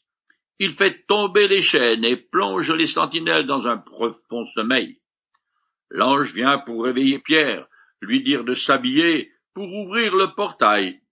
Il 0.60 0.76
fait 0.76 1.04
tomber 1.08 1.48
les 1.48 1.60
chaînes 1.60 2.04
et 2.04 2.16
plonge 2.16 2.70
les 2.70 2.86
sentinelles 2.86 3.46
dans 3.46 3.66
un 3.66 3.78
profond 3.78 4.46
sommeil. 4.54 5.00
L'ange 5.90 6.32
vient 6.32 6.58
pour 6.58 6.84
réveiller 6.84 7.18
Pierre, 7.18 7.66
lui 8.00 8.22
dire 8.22 8.44
de 8.44 8.54
s'habiller 8.54 9.32
pour 9.54 9.66
ouvrir 9.66 10.14
le 10.14 10.36
portail 10.36 11.02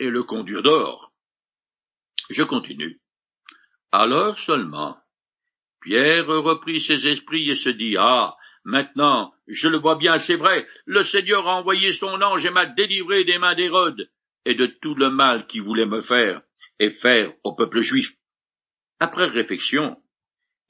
et 0.00 0.10
le 0.10 0.24
conduire 0.24 0.64
dehors. 0.64 1.12
Je 2.30 2.42
continue. 2.42 3.00
Alors 3.92 4.36
seulement, 4.40 4.98
Pierre 5.80 6.26
reprit 6.26 6.80
ses 6.80 7.06
esprits 7.06 7.50
et 7.50 7.56
se 7.56 7.68
dit, 7.68 7.96
Ah, 7.98 8.36
maintenant, 8.64 9.32
je 9.46 9.68
le 9.68 9.78
vois 9.78 9.96
bien, 9.96 10.18
c'est 10.18 10.36
vrai, 10.36 10.66
le 10.86 11.02
Seigneur 11.02 11.46
a 11.48 11.56
envoyé 11.56 11.92
son 11.92 12.20
ange 12.20 12.44
et 12.44 12.50
m'a 12.50 12.66
délivré 12.66 13.24
des 13.24 13.38
mains 13.38 13.54
d'Hérode 13.54 14.10
et 14.44 14.54
de 14.54 14.66
tout 14.66 14.94
le 14.94 15.10
mal 15.10 15.46
qu'il 15.46 15.62
voulait 15.62 15.86
me 15.86 16.00
faire 16.00 16.42
et 16.78 16.90
faire 16.90 17.32
au 17.44 17.54
peuple 17.54 17.80
juif. 17.80 18.14
Après 19.00 19.26
réflexion, 19.26 19.96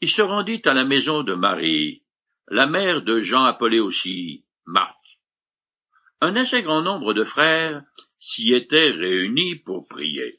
il 0.00 0.08
se 0.08 0.22
rendit 0.22 0.62
à 0.64 0.74
la 0.74 0.84
maison 0.84 1.22
de 1.22 1.34
Marie, 1.34 2.02
la 2.48 2.66
mère 2.66 3.02
de 3.02 3.20
Jean 3.20 3.44
appelé 3.44 3.80
aussi 3.80 4.44
Marc. 4.66 4.96
Un 6.20 6.36
assez 6.36 6.62
grand 6.62 6.82
nombre 6.82 7.14
de 7.14 7.24
frères 7.24 7.82
s'y 8.18 8.52
étaient 8.54 8.90
réunis 8.90 9.56
pour 9.56 9.86
prier. 9.86 10.37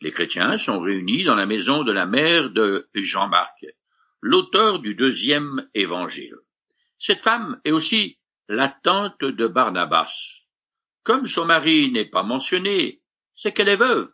Les 0.00 0.12
chrétiens 0.12 0.58
sont 0.58 0.80
réunis 0.80 1.24
dans 1.24 1.34
la 1.34 1.46
maison 1.46 1.82
de 1.82 1.92
la 1.92 2.06
mère 2.06 2.50
de 2.50 2.88
Jean-Marc, 2.94 3.64
l'auteur 4.20 4.80
du 4.80 4.94
deuxième 4.94 5.68
évangile. 5.74 6.36
Cette 6.98 7.22
femme 7.22 7.60
est 7.64 7.72
aussi 7.72 8.18
la 8.48 8.68
tante 8.68 9.24
de 9.24 9.46
Barnabas. 9.46 10.12
Comme 11.02 11.26
son 11.26 11.44
mari 11.44 11.90
n'est 11.90 12.10
pas 12.10 12.22
mentionné, 12.22 13.00
c'est 13.34 13.52
qu'elle 13.52 13.68
est 13.68 13.76
veuve. 13.76 14.10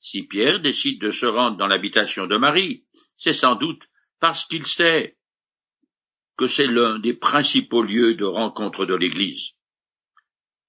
Si 0.00 0.24
Pierre 0.24 0.60
décide 0.60 1.00
de 1.00 1.10
se 1.10 1.26
rendre 1.26 1.56
dans 1.56 1.66
l'habitation 1.66 2.26
de 2.26 2.36
Marie, 2.36 2.84
c'est 3.16 3.32
sans 3.32 3.56
doute 3.56 3.82
parce 4.20 4.44
qu'il 4.46 4.66
sait 4.66 5.16
que 6.36 6.46
c'est 6.46 6.66
l'un 6.66 6.98
des 6.98 7.14
principaux 7.14 7.82
lieux 7.82 8.14
de 8.14 8.24
rencontre 8.24 8.86
de 8.86 8.94
l'Église. 8.94 9.50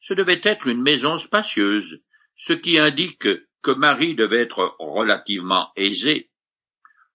Ce 0.02 0.14
devait 0.14 0.42
être 0.44 0.68
une 0.68 0.82
maison 0.82 1.18
spacieuse, 1.18 2.02
ce 2.38 2.54
qui 2.54 2.80
indique 2.80 3.28
que 3.62 3.72
Marie 3.72 4.16
devait 4.16 4.42
être 4.42 4.76
relativement 4.80 5.72
aisée. 5.76 6.30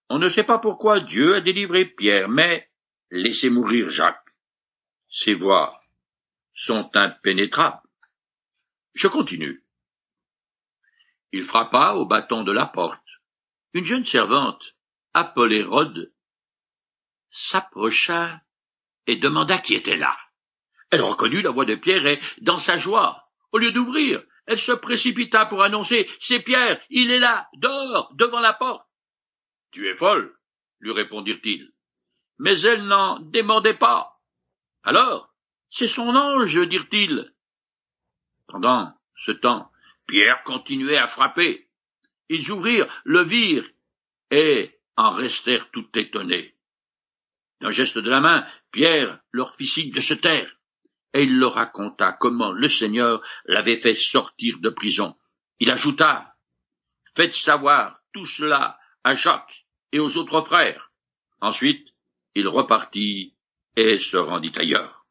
On 0.09 0.19
ne 0.19 0.29
sait 0.29 0.45
pas 0.45 0.59
pourquoi 0.59 1.01
Dieu 1.01 1.35
a 1.35 1.41
délivré 1.41 1.87
Pierre, 1.87 2.29
mais 2.29 2.69
laissez 3.11 3.51
mourir 3.51 3.89
Jacques. 3.91 4.21
Ses 5.09 5.35
voix 5.35 5.81
sont 6.55 6.91
impénétrables. 6.95 7.81
Je 8.95 9.09
continue. 9.09 9.65
Il 11.33 11.45
frappa 11.45 11.95
au 11.95 12.07
bâton 12.07 12.45
de 12.45 12.53
la 12.53 12.67
porte. 12.67 13.01
Une 13.73 13.85
jeune 13.85 14.05
servante, 14.05 14.77
appelée 15.15 15.65
Rhodes, 15.65 16.13
s'approcha 17.31 18.41
et 19.07 19.17
demanda 19.17 19.59
qui 19.59 19.75
était 19.75 19.97
là. 19.97 20.17
Elle 20.91 21.03
reconnut 21.03 21.43
la 21.43 21.51
voix 21.51 21.65
de 21.65 21.75
Pierre 21.75 22.07
et, 22.07 22.21
dans 22.41 22.61
sa 22.61 22.77
joie, 22.77 23.29
au 23.51 23.59
lieu 23.59 23.73
d'ouvrir, 23.73 24.23
elle 24.47 24.59
se 24.59 24.73
précipita 24.73 25.47
pour 25.47 25.63
annoncer 25.63 26.09
C'est 26.21 26.41
Pierre, 26.41 26.81
il 26.91 27.11
est 27.11 27.19
là, 27.19 27.49
dehors, 27.55 28.13
devant 28.15 28.41
la 28.41 28.53
porte. 28.53 28.87
Tu 29.71 29.89
es 29.89 29.97
folle, 29.97 30.37
lui 30.81 30.93
répondirent-ils. 30.93 31.73
Mais 32.39 32.61
elle 32.61 32.87
n'en 32.87 33.21
demandait 33.21 33.79
pas. 33.79 34.21
Alors, 34.83 35.33
c'est 35.71 35.89
son 35.89 36.15
ange, 36.15 36.69
dirent-ils. 36.69 37.33
Pendant 38.47 38.93
ce 39.17 39.33
temps, 39.33 39.71
Pierre 40.07 40.43
continuait 40.45 40.99
à 40.99 41.09
frapper. 41.09 41.69
Ils 42.29 42.51
ouvrirent, 42.51 42.89
le 43.05 43.25
virent, 43.25 43.69
et 44.31 44.79
en 44.97 45.13
restèrent 45.13 45.71
tout 45.71 45.89
étonnés. 45.99 46.55
D'un 47.61 47.71
geste 47.71 47.99
de 47.99 48.11
la 48.11 48.21
main, 48.21 48.47
Pierre 48.73 49.21
leur 49.33 49.55
fit 49.57 49.67
signe 49.67 49.93
de 49.93 50.01
se 50.01 50.15
taire, 50.15 50.55
et 51.15 51.23
il 51.23 51.39
leur 51.39 51.55
raconta 51.55 52.13
comment 52.13 52.53
le 52.53 52.69
Seigneur 52.69 53.23
l'avait 53.47 53.81
fait 53.81 53.95
sortir 53.95 54.59
de 54.59 54.69
prison. 54.69 55.17
Il 55.61 55.71
ajouta, 55.71 56.35
Faites 57.17 57.35
savoir 57.35 58.01
tout 58.13 58.25
cela 58.25 58.79
à 59.05 59.15
Jacques 59.15 59.67
et 59.93 60.01
aux 60.01 60.17
autres 60.17 60.43
frères. 60.43 60.91
Ensuite, 61.41 61.89
il 62.35 62.49
repartit 62.49 63.35
et 63.77 63.99
se 63.99 64.17
rendit 64.17 64.53
ailleurs. 64.57 65.07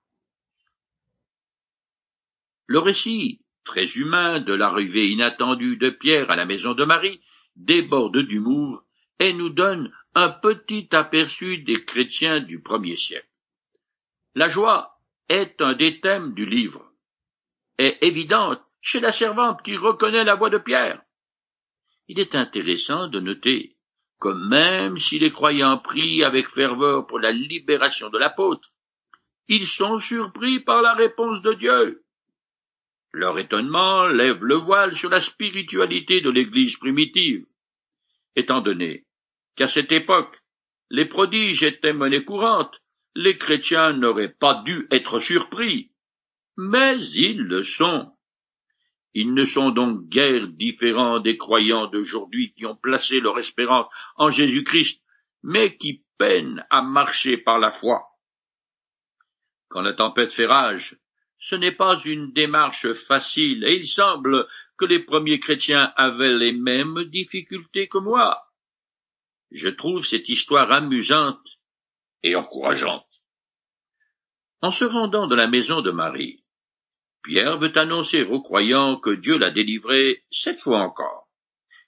Le 2.67 2.79
récit 2.79 3.41
très 3.63 3.85
humain 3.85 4.41
de 4.41 4.53
l'arrivée 4.53 5.09
inattendue 5.09 5.77
de 5.77 5.89
Pierre 5.89 6.29
à 6.29 6.35
la 6.35 6.45
maison 6.45 6.73
de 6.73 6.83
Marie, 6.83 7.21
déborde 7.55 8.17
d'humour 8.17 8.83
et 9.19 9.31
nous 9.31 9.49
donne 9.49 9.93
un 10.15 10.29
petit 10.29 10.89
aperçu 10.91 11.59
des 11.59 11.85
chrétiens 11.85 12.41
du 12.41 12.61
premier 12.61 12.97
siècle. 12.97 13.29
La 14.35 14.49
joie 14.49 14.92
est 15.29 15.61
un 15.61 15.73
des 15.73 15.99
thèmes 16.01 16.33
du 16.33 16.45
livre, 16.45 16.91
est 17.77 17.97
évidente 18.01 18.61
chez 18.81 18.99
la 18.99 19.11
servante 19.11 19.61
qui 19.63 19.77
reconnaît 19.77 20.23
la 20.23 20.35
voix 20.35 20.49
de 20.49 20.57
Pierre. 20.57 21.01
Il 22.07 22.19
est 22.19 22.35
intéressant 22.35 23.07
de 23.07 23.19
noter 23.19 23.77
que 24.19 24.29
même 24.29 24.97
si 24.97 25.19
les 25.19 25.31
croyants 25.31 25.77
prient 25.77 26.23
avec 26.23 26.47
ferveur 26.47 27.07
pour 27.07 27.19
la 27.19 27.31
libération 27.31 28.09
de 28.09 28.17
l'apôtre, 28.17 28.69
ils 29.47 29.67
sont 29.67 29.99
surpris 29.99 30.59
par 30.59 30.81
la 30.81 30.93
réponse 30.93 31.41
de 31.41 31.53
Dieu. 31.53 32.03
Leur 33.11 33.37
étonnement 33.37 34.07
lève 34.07 34.43
le 34.43 34.55
voile 34.55 34.95
sur 34.95 35.09
la 35.09 35.19
spiritualité 35.19 36.21
de 36.21 36.29
l'Église 36.29 36.77
primitive, 36.77 37.45
étant 38.35 38.61
donné 38.61 39.05
qu'à 39.55 39.67
cette 39.67 39.91
époque, 39.91 40.41
les 40.89 41.05
prodiges 41.05 41.63
étaient 41.63 41.93
monnaie 41.93 42.23
courante, 42.23 42.75
les 43.15 43.37
chrétiens 43.37 43.93
n'auraient 43.93 44.33
pas 44.33 44.63
dû 44.63 44.87
être 44.91 45.19
surpris, 45.19 45.91
mais 46.57 46.99
ils 47.13 47.41
le 47.41 47.63
sont. 47.63 48.11
Ils 49.13 49.33
ne 49.33 49.43
sont 49.43 49.69
donc 49.69 50.07
guère 50.09 50.47
différents 50.47 51.19
des 51.19 51.37
croyants 51.37 51.87
d'aujourd'hui 51.87 52.53
qui 52.53 52.65
ont 52.65 52.75
placé 52.75 53.19
leur 53.19 53.37
espérance 53.37 53.87
en 54.15 54.29
Jésus-Christ, 54.29 55.01
mais 55.43 55.77
qui 55.77 56.03
peinent 56.17 56.65
à 56.71 56.81
marcher 56.81 57.37
par 57.37 57.59
la 57.59 57.71
foi. 57.71 58.03
Quand 59.67 59.81
la 59.81 59.93
tempête 59.93 60.33
fait 60.33 60.47
rage, 60.47 60.97
ce 61.37 61.55
n'est 61.55 61.75
pas 61.75 62.01
une 62.05 62.31
démarche 62.31 62.91
facile, 62.93 63.63
et 63.65 63.75
il 63.75 63.87
semble 63.87 64.47
que 64.77 64.85
les 64.85 64.99
premiers 64.99 65.39
chrétiens 65.39 65.91
avaient 65.97 66.37
les 66.37 66.53
mêmes 66.53 67.03
difficultés 67.05 67.87
que 67.87 67.97
moi. 67.97 68.41
Je 69.51 69.69
trouve 69.69 70.05
cette 70.05 70.29
histoire 70.29 70.71
amusante 70.71 71.52
encourageante. 72.35 73.05
En 74.61 74.71
se 74.71 74.85
rendant 74.85 75.27
de 75.27 75.35
la 75.35 75.47
maison 75.47 75.81
de 75.81 75.91
Marie, 75.91 76.43
Pierre 77.23 77.57
veut 77.57 77.77
annoncer 77.77 78.23
aux 78.23 78.41
croyants 78.41 78.97
que 78.97 79.11
Dieu 79.11 79.37
l'a 79.37 79.51
délivré 79.51 80.23
cette 80.31 80.61
fois 80.61 80.79
encore. 80.79 81.27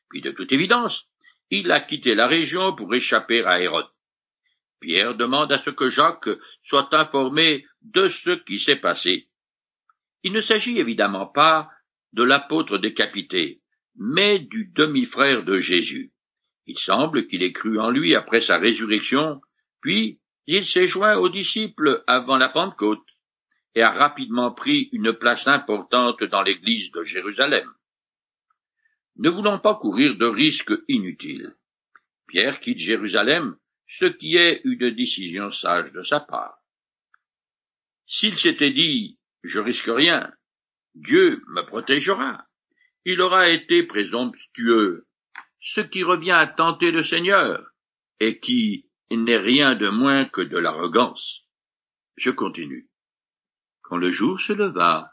Puis 0.10 0.22
de 0.22 0.32
toute 0.32 0.52
évidence, 0.52 1.08
il 1.52 1.72
a 1.72 1.82
quitté 1.82 2.16
la 2.16 2.28
région 2.28 2.76
pour 2.76 2.94
échapper 2.94 3.44
à 3.44 3.62
Hérode. 3.62 3.88
Pierre 4.80 5.16
demande 5.16 5.52
à 5.52 5.62
ce 5.64 5.70
que 5.70 5.90
Jacques 5.90 6.30
soit 6.64 6.94
informé 6.94 7.66
de 7.82 8.08
ce 8.08 8.32
qui 8.44 8.60
s'est 8.60 8.76
passé. 8.76 9.30
Il 10.24 10.32
ne 10.32 10.42
s'agit 10.42 10.80
évidemment 10.80 11.28
pas 11.28 11.70
de 12.14 12.24
l'apôtre 12.24 12.78
décapité, 12.78 13.62
mais 13.96 14.40
du 14.40 14.72
demi-frère 14.76 15.44
de 15.44 15.60
Jésus. 15.60 16.12
Il 16.66 16.78
semble 16.78 17.28
qu'il 17.28 17.44
ait 17.44 17.52
cru 17.52 17.80
en 17.80 17.90
lui 17.90 18.16
après 18.16 18.42
sa 18.42 18.58
résurrection, 18.58 19.42
puis 19.82 20.20
il 20.48 20.68
s'est 20.68 20.88
joint 20.88 21.18
aux 21.18 21.30
disciples 21.30 22.04
avant 22.08 22.38
la 22.38 22.50
Pentecôte 22.50 23.06
et 23.74 23.82
a 23.82 23.92
rapidement 23.92 24.52
pris 24.52 24.90
une 24.92 25.14
place 25.14 25.48
importante 25.48 26.24
dans 26.24 26.42
l'église 26.42 26.92
de 26.92 27.04
Jérusalem. 27.04 27.70
Ne 29.18 29.30
voulant 29.30 29.60
pas 29.60 29.76
courir 29.76 30.16
de 30.16 30.26
risques 30.26 30.74
inutiles, 30.88 31.56
Pierre 32.28 32.60
quitte 32.60 32.80
Jérusalem, 32.80 33.58
ce 33.88 34.06
qui 34.06 34.36
est 34.36 34.62
une 34.64 34.92
décision 34.92 35.52
sage 35.52 35.92
de 35.92 36.04
sa 36.04 36.20
part. 36.20 36.58
S'il 38.08 38.38
s'était 38.38 38.72
dit 38.72 39.20
je 39.44 39.60
risque 39.60 39.90
rien, 39.90 40.34
Dieu 40.96 41.44
me 41.48 41.62
protégera, 41.66 42.46
il 43.06 43.22
aura 43.22 43.50
été 43.50 43.84
présomptueux, 43.84 45.06
ce 45.60 45.82
qui 45.82 46.04
revient 46.04 46.32
à 46.32 46.48
tenter 46.48 46.92
le 46.92 47.04
Seigneur, 47.04 47.64
et 48.20 48.40
qui 48.40 48.85
n'est 49.12 49.38
rien 49.38 49.76
de 49.76 49.90
moins 49.90 50.26
que 50.26 50.42
de 50.42 50.58
l'arrogance. 50.58 51.44
Je 52.16 52.32
continue. 52.32 52.90
Quand 53.82 53.98
le 53.98 54.10
jour 54.10 54.40
se 54.40 54.54
leva, 54.54 55.12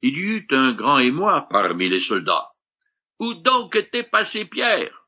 il 0.00 0.16
y 0.16 0.20
eut 0.20 0.46
un 0.50 0.72
grand 0.72 0.98
émoi 0.98 1.46
parmi 1.48 1.88
les 1.88 2.00
soldats. 2.00 2.50
Où 3.20 3.34
donc 3.34 3.76
était 3.76 4.02
passé 4.02 4.44
Pierre? 4.44 5.06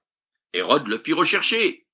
Hérode 0.53 0.87
le 0.87 0.99
fit 0.99 1.13
rechercher, 1.13 1.87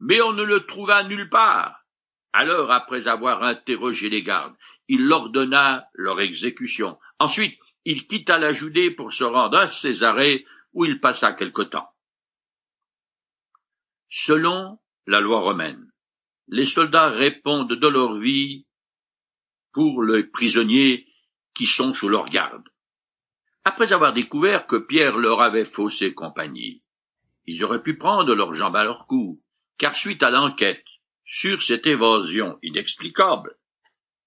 mais 0.00 0.20
on 0.20 0.32
ne 0.32 0.42
le 0.42 0.66
trouva 0.66 1.04
nulle 1.04 1.28
part. 1.28 1.84
Alors, 2.32 2.72
après 2.72 3.06
avoir 3.06 3.44
interrogé 3.44 4.10
les 4.10 4.22
gardes, 4.22 4.56
il 4.88 5.10
ordonna 5.12 5.88
leur 5.94 6.20
exécution. 6.20 6.98
Ensuite, 7.18 7.58
il 7.84 8.06
quitta 8.06 8.38
la 8.38 8.52
Judée 8.52 8.90
pour 8.90 9.12
se 9.12 9.24
rendre 9.24 9.56
à 9.56 9.68
Césarée, 9.68 10.44
où 10.72 10.84
il 10.84 11.00
passa 11.00 11.32
quelque 11.32 11.62
temps. 11.62 11.88
Selon 14.08 14.78
la 15.08 15.20
loi 15.20 15.40
romaine, 15.40 15.90
les 16.48 16.66
soldats 16.66 17.08
répondent 17.08 17.72
de 17.72 17.88
leur 17.88 18.18
vie 18.18 18.66
pour 19.72 20.02
les 20.02 20.24
prisonniers 20.24 21.06
qui 21.54 21.64
sont 21.64 21.94
sous 21.94 22.10
leur 22.10 22.26
garde. 22.26 22.68
Après 23.64 23.94
avoir 23.94 24.12
découvert 24.12 24.66
que 24.66 24.76
Pierre 24.76 25.16
leur 25.16 25.40
avait 25.40 25.64
faussé 25.64 26.12
compagnie, 26.12 26.82
ils 27.46 27.64
auraient 27.64 27.82
pu 27.82 27.96
prendre 27.96 28.34
leurs 28.34 28.52
jambes 28.52 28.76
à 28.76 28.84
leur 28.84 29.06
cou, 29.06 29.42
car 29.78 29.96
suite 29.96 30.22
à 30.22 30.28
l'enquête 30.30 30.84
sur 31.24 31.62
cette 31.62 31.86
évasion 31.86 32.58
inexplicable, 32.62 33.56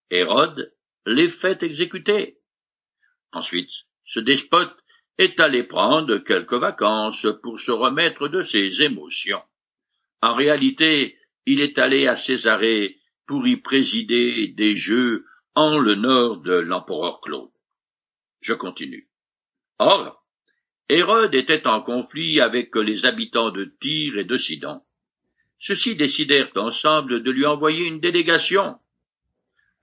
Hérode 0.09 0.73
les 1.05 1.29
fait 1.29 1.61
exécuter. 1.61 2.39
Ensuite, 3.31 3.69
ce 4.03 4.19
despote 4.19 4.75
est 5.19 5.39
allé 5.39 5.61
prendre 5.61 6.17
quelques 6.17 6.53
vacances 6.53 7.27
pour 7.43 7.59
se 7.59 7.71
remettre 7.71 8.27
de 8.29 8.41
ses 8.41 8.81
émotions. 8.81 9.43
En 10.21 10.33
réalité, 10.33 11.17
il 11.45 11.61
est 11.61 11.79
allé 11.79 12.07
à 12.07 12.15
Césarée 12.15 12.97
pour 13.27 13.47
y 13.47 13.57
présider 13.57 14.49
des 14.49 14.75
jeux 14.75 15.25
en 15.55 15.77
l'honneur 15.77 16.37
de 16.37 16.53
l'empereur 16.53 17.21
Claude. 17.21 17.49
Je 18.41 18.53
continue. 18.53 19.07
Or, 19.79 20.23
Hérode 20.89 21.33
était 21.33 21.67
en 21.67 21.81
conflit 21.81 22.41
avec 22.41 22.75
les 22.75 23.05
habitants 23.05 23.51
de 23.51 23.65
Tyr 23.79 24.17
et 24.17 24.23
de 24.23 24.37
Sidon. 24.37 24.81
Ceux-ci 25.59 25.95
décidèrent 25.95 26.51
ensemble 26.55 27.23
de 27.23 27.31
lui 27.31 27.45
envoyer 27.45 27.85
une 27.85 27.99
délégation. 27.99 28.77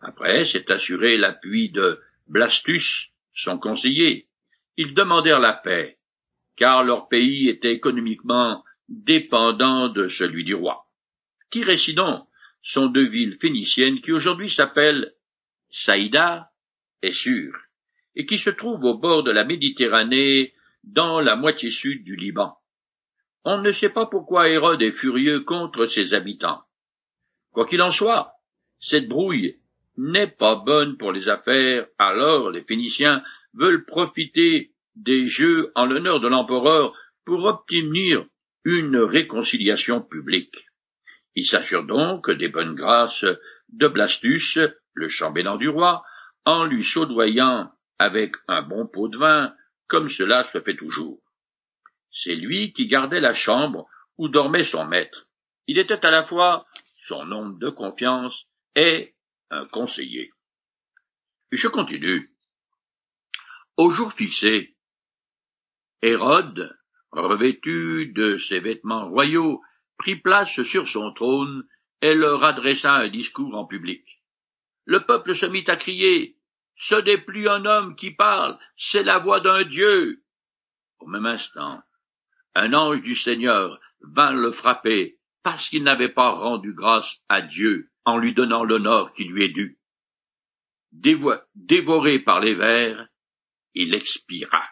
Après 0.01 0.45
s'est 0.45 0.71
assuré 0.71 1.17
l'appui 1.17 1.71
de 1.71 2.01
Blastus, 2.27 3.11
son 3.33 3.59
conseiller. 3.59 4.29
Ils 4.77 4.95
demandèrent 4.95 5.41
la 5.41 5.53
paix, 5.53 5.99
car 6.57 6.85
leur 6.85 7.09
pays 7.09 7.49
était 7.49 7.73
économiquement 7.73 8.63
dépendant 8.89 9.89
de 9.89 10.09
celui 10.09 10.45
du 10.45 10.55
roi. 10.55 10.87
Tyr 11.51 11.69
et 11.71 11.79
sont 12.63 12.87
deux 12.87 13.09
villes 13.09 13.39
phéniciennes 13.41 14.01
qui 14.01 14.13
aujourd'hui 14.13 14.51
s'appellent 14.51 15.15
Saïda 15.71 16.51
est 17.03 17.13
sûr, 17.13 17.53
et 18.15 18.27
qui 18.27 18.39
se 18.39 18.51
trouve 18.51 18.85
au 18.85 18.99
bord 18.99 19.23
de 19.23 19.31
la 19.31 19.45
Méditerranée, 19.45 20.55
dans 20.85 21.21
la 21.21 21.37
moitié 21.37 21.71
sud 21.71 22.05
du 22.05 22.17
Liban. 22.17 22.57
On 23.45 23.59
ne 23.59 23.71
sait 23.71 23.91
pas 23.91 24.07
pourquoi 24.07 24.49
Hérode 24.49 24.83
est 24.83 24.93
furieux 24.93 25.41
contre 25.41 25.87
ses 25.87 26.15
habitants. 26.15 26.63
Quoi 27.53 27.67
qu'il 27.67 27.83
en 27.83 27.91
soit, 27.91 28.33
cette 28.81 29.09
brouille 29.09 29.59
n'est 29.97 30.29
pas 30.29 30.57
bonne 30.57 30.97
pour 30.97 31.13
les 31.13 31.29
affaires, 31.29 31.87
alors 31.99 32.51
les 32.51 32.63
Phéniciens 32.63 33.23
veulent 33.55 33.85
profiter 33.85 34.73
des 34.95 35.27
jeux 35.27 35.73
en 35.75 35.87
l'honneur 35.87 36.21
de 36.21 36.29
l'empereur 36.29 36.95
pour 37.25 37.45
obtenir 37.45 38.25
une 38.65 38.97
réconciliation 38.97 40.03
publique. 40.03 40.67
Ils 41.35 41.47
s'assurent 41.47 41.87
donc 41.87 42.31
des 42.31 42.49
bonnes 42.49 42.75
grâces 42.75 43.25
de 43.69 43.89
Blastus, 43.89 44.59
le 44.95 45.09
chambellan 45.09 45.57
du 45.57 45.69
roi, 45.69 46.05
en 46.45 46.65
lui 46.65 46.83
chaudoyant 46.83 47.73
avec 47.99 48.37
un 48.49 48.63
bon 48.63 48.87
pot 48.87 49.09
de 49.09 49.19
vin, 49.19 49.55
comme 49.87 50.09
cela 50.09 50.45
se 50.45 50.61
fait 50.61 50.77
toujours. 50.77 51.21
C'est 52.11 52.35
lui 52.35 52.73
qui 52.73 52.87
gardait 52.87 53.21
la 53.21 53.35
chambre 53.35 53.89
où 54.17 54.29
dormait 54.29 54.65
son 54.65 54.85
maître. 54.85 55.29
Il 55.67 55.79
était 55.79 56.05
à 56.05 56.11
la 56.11 56.25
fois 56.25 56.67
son 56.97 57.31
homme 57.31 57.59
de 57.59 57.71
confiance 57.71 58.47
et 58.75 59.15
un 59.51 59.67
conseiller. 59.67 60.33
Je 61.53 61.69
continue. 61.69 62.35
Au 63.77 63.91
jour 63.91 64.13
fixé, 64.13 64.77
Hérode, 66.03 66.78
revêtu 67.21 68.13
de 68.15 68.37
ses 68.37 68.61
vêtements 68.61 69.09
royaux, 69.09 69.63
prit 69.99 70.17
place 70.17 70.63
sur 70.63 70.89
son 70.89 71.13
trône 71.13 71.67
et 72.01 72.15
leur 72.15 72.45
adressa 72.45 72.93
un 72.93 73.09
discours 73.09 73.55
en 73.55 73.67
public. 73.67 74.23
Le 74.85 75.01
peuple 75.01 75.35
se 75.35 75.47
mit 75.47 75.65
à 75.67 75.77
crier. 75.77 76.37
Ce 76.77 76.95
n'est 76.95 77.19
plus 77.19 77.49
un 77.49 77.65
homme 77.65 77.97
qui 77.97 78.13
parle, 78.13 78.59
c'est 78.77 79.03
la 79.03 79.19
voix 79.19 79.41
d'un 79.41 79.65
Dieu. 79.65 80.23
Au 81.01 81.07
même 81.07 81.27
instant, 81.27 81.83
un 82.55 82.73
ange 82.73 83.03
du 83.03 83.15
Seigneur 83.15 83.81
vint 84.01 84.33
le 84.33 84.53
frapper 84.53 85.19
parce 85.43 85.69
qu'il 85.69 85.83
n'avait 85.83 86.09
pas 86.09 86.31
rendu 86.31 86.73
grâce 86.73 87.21
à 87.29 87.43
Dieu 87.43 87.91
en 88.05 88.17
lui 88.19 88.33
donnant 88.33 88.65
l'honneur 88.65 89.13
qui 89.13 89.25
lui 89.25 89.45
est 89.45 89.49
dû. 89.49 89.79
dévoré 90.93 92.19
par 92.21 92.41
les 92.41 92.55
vers, 92.55 93.09
il 93.75 93.95
expira. 93.95 94.65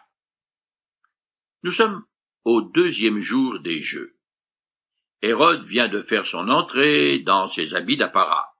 Nous 1.63 1.71
sommes 1.71 2.05
au 2.47 2.61
deuxième 2.61 3.19
jour 3.19 3.59
des 3.59 3.81
Jeux. 3.81 4.15
Hérode 5.21 5.65
vient 5.65 5.89
de 5.89 6.01
faire 6.01 6.25
son 6.25 6.47
entrée 6.47 7.19
dans 7.19 7.49
ses 7.49 7.73
habits 7.73 7.97
d'apparat. 7.97 8.55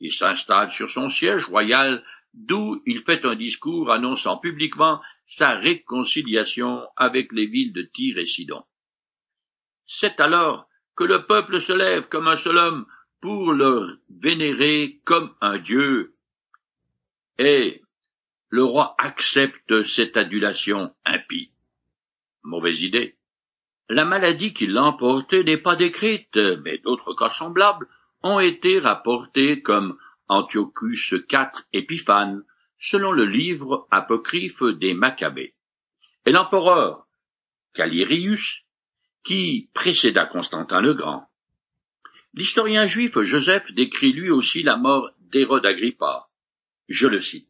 Il 0.00 0.12
s'installe 0.12 0.72
sur 0.72 0.90
son 0.90 1.08
siège 1.08 1.44
royal, 1.44 2.04
d'où 2.32 2.82
il 2.86 3.02
fait 3.02 3.24
un 3.24 3.36
discours 3.36 3.92
annonçant 3.92 4.38
publiquement 4.38 5.00
sa 5.28 5.50
réconciliation 5.50 6.82
avec 6.96 7.30
les 7.30 7.46
villes 7.46 7.72
de 7.72 7.82
Tyr 7.82 8.18
et 8.18 8.26
Sidon. 8.26 8.64
C'est 9.86 10.18
alors 10.18 10.68
que 10.96 11.04
le 11.04 11.24
peuple 11.24 11.60
se 11.60 11.72
lève 11.72 12.08
comme 12.08 12.26
un 12.26 12.36
seul 12.36 12.58
homme 12.58 12.84
pour 13.20 13.52
le 13.52 14.02
vénérer 14.10 15.00
comme 15.04 15.32
un 15.40 15.58
dieu. 15.58 16.16
Et 17.38 17.80
le 18.48 18.64
roi 18.64 18.96
accepte 18.98 19.84
cette 19.84 20.16
adulation 20.16 20.92
impie. 21.04 21.53
Mauvaise 22.44 22.82
idée. 22.82 23.16
La 23.88 24.04
maladie 24.04 24.52
qui 24.52 24.66
l'a 24.66 24.84
emporté 24.84 25.44
n'est 25.44 25.60
pas 25.60 25.76
décrite, 25.76 26.36
mais 26.64 26.78
d'autres 26.78 27.14
cas 27.14 27.30
semblables 27.30 27.88
ont 28.22 28.38
été 28.38 28.78
rapportés 28.78 29.60
comme 29.62 29.98
Antiochus 30.28 31.16
IV 31.30 31.50
Épiphane, 31.72 32.44
selon 32.78 33.12
le 33.12 33.24
livre 33.24 33.86
apocryphe 33.90 34.62
des 34.62 34.94
Maccabées. 34.94 35.54
Et 36.26 36.32
l'empereur 36.32 37.06
Calirius, 37.74 38.62
qui 39.24 39.70
précéda 39.74 40.26
Constantin 40.26 40.80
le 40.80 40.94
Grand. 40.94 41.28
L'historien 42.34 42.86
juif 42.86 43.18
Joseph 43.22 43.70
décrit 43.72 44.12
lui 44.12 44.30
aussi 44.30 44.62
la 44.62 44.76
mort 44.76 45.10
d'Hérode 45.20 45.66
Agrippa. 45.66 46.28
Je 46.88 47.08
le 47.08 47.20
cite. 47.20 47.48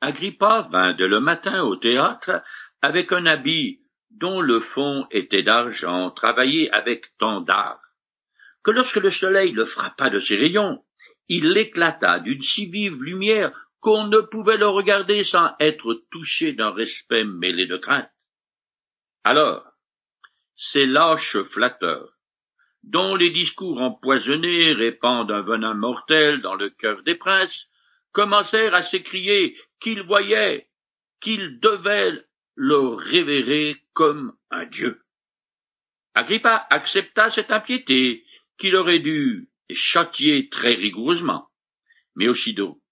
Agrippa 0.00 0.68
vint 0.70 0.94
dès 0.94 1.08
le 1.08 1.20
matin 1.20 1.62
au 1.64 1.76
théâtre 1.76 2.42
avec 2.82 3.12
un 3.12 3.26
habit 3.26 3.80
dont 4.18 4.40
le 4.40 4.60
fond 4.60 5.06
était 5.10 5.42
d'argent 5.42 6.10
travaillé 6.10 6.70
avec 6.72 7.16
tant 7.18 7.42
d'art, 7.42 7.80
que 8.62 8.70
lorsque 8.70 8.96
le 8.96 9.10
soleil 9.10 9.52
le 9.52 9.66
frappa 9.66 10.10
de 10.10 10.20
ses 10.20 10.36
rayons, 10.36 10.82
il 11.28 11.56
éclata 11.56 12.20
d'une 12.20 12.40
si 12.40 12.66
vive 12.66 13.02
lumière 13.02 13.52
qu'on 13.80 14.06
ne 14.06 14.20
pouvait 14.20 14.56
le 14.56 14.68
regarder 14.68 15.22
sans 15.22 15.54
être 15.60 16.02
touché 16.10 16.52
d'un 16.52 16.70
respect 16.70 17.24
mêlé 17.24 17.66
de 17.66 17.76
crainte. 17.76 18.10
Alors, 19.22 19.64
ces 20.56 20.86
lâches 20.86 21.42
flatteurs, 21.42 22.16
dont 22.84 23.16
les 23.16 23.30
discours 23.30 23.80
empoisonnés 23.80 24.72
répandent 24.72 25.30
un 25.30 25.42
venin 25.42 25.74
mortel 25.74 26.40
dans 26.40 26.54
le 26.54 26.70
cœur 26.70 27.02
des 27.02 27.16
princes, 27.16 27.68
commencèrent 28.12 28.74
à 28.74 28.82
s'écrier 28.82 29.58
qu'ils 29.78 30.02
voyaient, 30.02 30.70
qu'ils 31.20 31.60
devaient 31.60 32.25
le 32.56 32.76
révérer 32.94 33.76
comme 33.92 34.34
un 34.50 34.64
dieu. 34.64 35.02
Agrippa 36.14 36.66
accepta 36.70 37.30
cette 37.30 37.52
impiété 37.52 38.24
qu'il 38.58 38.74
aurait 38.74 39.00
dû 39.00 39.50
châtier 39.70 40.48
très 40.48 40.74
rigoureusement. 40.74 41.48
Mais 42.14 42.28
aussitôt, 42.28 42.82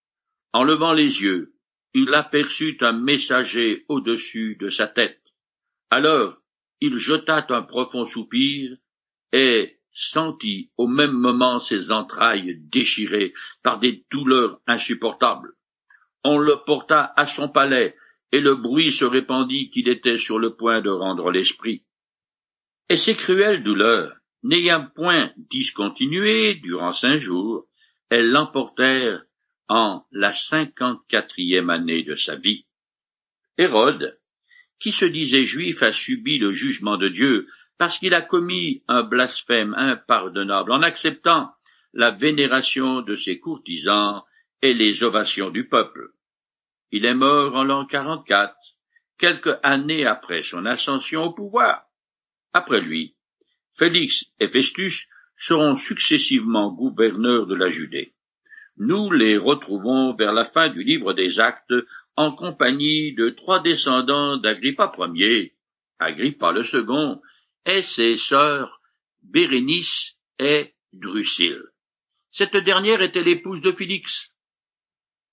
en 0.52 0.62
levant 0.62 0.92
les 0.92 1.22
yeux, 1.22 1.54
il 1.94 2.12
aperçut 2.12 2.76
un 2.80 2.92
messager 2.92 3.86
au-dessus 3.88 4.56
de 4.60 4.68
sa 4.68 4.86
tête. 4.86 5.22
Alors 5.90 6.36
il 6.80 6.96
jeta 6.96 7.46
un 7.48 7.62
profond 7.62 8.04
soupir 8.04 8.76
et 9.32 9.78
sentit 9.94 10.70
au 10.76 10.86
même 10.86 11.12
moment 11.12 11.60
ses 11.60 11.90
entrailles 11.92 12.58
déchirées 12.70 13.32
par 13.62 13.78
des 13.78 14.04
douleurs 14.10 14.60
insupportables. 14.66 15.54
On 16.24 16.36
le 16.36 16.56
porta 16.66 17.12
à 17.16 17.26
son 17.26 17.48
palais 17.48 17.96
et 18.32 18.40
le 18.40 18.54
bruit 18.54 18.92
se 18.92 19.04
répandit 19.04 19.70
qu'il 19.70 19.88
était 19.88 20.16
sur 20.16 20.38
le 20.38 20.56
point 20.56 20.80
de 20.80 20.90
rendre 20.90 21.30
l'esprit. 21.30 21.84
Et 22.88 22.96
ces 22.96 23.16
cruelles 23.16 23.62
douleurs, 23.62 24.16
n'ayant 24.42 24.86
point 24.94 25.32
discontinué 25.50 26.54
durant 26.54 26.92
cinq 26.92 27.18
jours, 27.18 27.66
elles 28.10 28.30
l'emportèrent 28.30 29.24
en 29.68 30.04
la 30.12 30.32
cinquante-quatrième 30.32 31.70
année 31.70 32.02
de 32.02 32.16
sa 32.16 32.36
vie. 32.36 32.66
Hérode, 33.56 34.18
qui 34.78 34.92
se 34.92 35.04
disait 35.04 35.44
juif, 35.44 35.82
a 35.82 35.92
subi 35.92 36.38
le 36.38 36.52
jugement 36.52 36.96
de 36.96 37.08
Dieu 37.08 37.48
parce 37.78 37.98
qu'il 37.98 38.14
a 38.14 38.22
commis 38.22 38.82
un 38.88 39.02
blasphème 39.02 39.74
impardonnable 39.74 40.72
en 40.72 40.82
acceptant 40.82 41.50
la 41.92 42.10
vénération 42.10 43.02
de 43.02 43.14
ses 43.14 43.38
courtisans 43.38 44.22
et 44.62 44.74
les 44.74 45.02
ovations 45.02 45.50
du 45.50 45.68
peuple. 45.68 46.13
Il 46.96 47.06
est 47.06 47.14
mort 47.14 47.56
en 47.56 47.64
l'an 47.64 47.86
44, 47.86 48.54
quelques 49.18 49.58
années 49.64 50.06
après 50.06 50.44
son 50.44 50.64
ascension 50.64 51.24
au 51.24 51.32
pouvoir. 51.32 51.86
Après 52.52 52.80
lui, 52.80 53.16
Félix 53.76 54.26
et 54.38 54.46
Festus 54.46 55.08
seront 55.36 55.74
successivement 55.74 56.72
gouverneurs 56.72 57.48
de 57.48 57.56
la 57.56 57.68
Judée. 57.68 58.14
Nous 58.76 59.10
les 59.10 59.36
retrouvons 59.36 60.14
vers 60.14 60.32
la 60.32 60.44
fin 60.44 60.68
du 60.68 60.84
livre 60.84 61.14
des 61.14 61.40
Actes 61.40 61.74
en 62.14 62.30
compagnie 62.30 63.12
de 63.16 63.30
trois 63.30 63.60
descendants 63.60 64.36
d'Agrippa 64.36 64.92
Ier, 65.14 65.56
Agrippa 65.98 66.52
le 66.52 66.62
second, 66.62 67.20
et 67.66 67.82
ses 67.82 68.16
sœurs 68.16 68.80
Bérénice 69.20 70.14
et 70.38 70.74
Drusille. 70.92 71.64
Cette 72.30 72.56
dernière 72.56 73.02
était 73.02 73.24
l'épouse 73.24 73.62
de 73.62 73.72
Félix. 73.72 74.30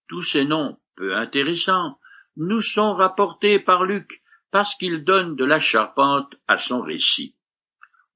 Tous 0.07 0.23
ces 0.23 0.43
noms 0.43 0.80
peu 1.01 1.15
intéressants, 1.15 1.97
nous 2.37 2.61
sont 2.61 2.93
rapportés 2.93 3.59
par 3.59 3.85
Luc 3.85 4.21
parce 4.51 4.75
qu'il 4.75 5.03
donne 5.03 5.35
de 5.35 5.43
la 5.43 5.59
charpente 5.59 6.35
à 6.47 6.57
son 6.57 6.81
récit. 6.81 7.35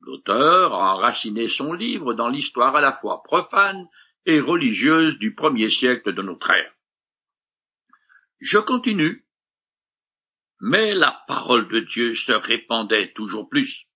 L'auteur 0.02 0.76
a 0.76 0.96
enraciné 0.96 1.48
son 1.48 1.74
livre 1.74 2.14
dans 2.14 2.30
l'histoire 2.30 2.76
à 2.76 2.82
la 2.82 2.94
fois 2.94 3.24
profane 3.24 3.88
et 4.28 4.40
religieuse 4.40 5.18
du 5.18 5.34
premier 5.34 5.70
siècle 5.70 6.14
de 6.14 6.22
notre 6.22 6.52
ère. 6.52 6.74
Je 8.40 8.60
continue. 8.60 9.26
Mais 10.62 10.94
la 10.94 11.24
parole 11.28 11.68
de 11.68 11.80
Dieu 11.80 12.14
se 12.14 12.34
répandait 12.34 13.14
toujours 13.14 13.50
plus. 13.50 13.88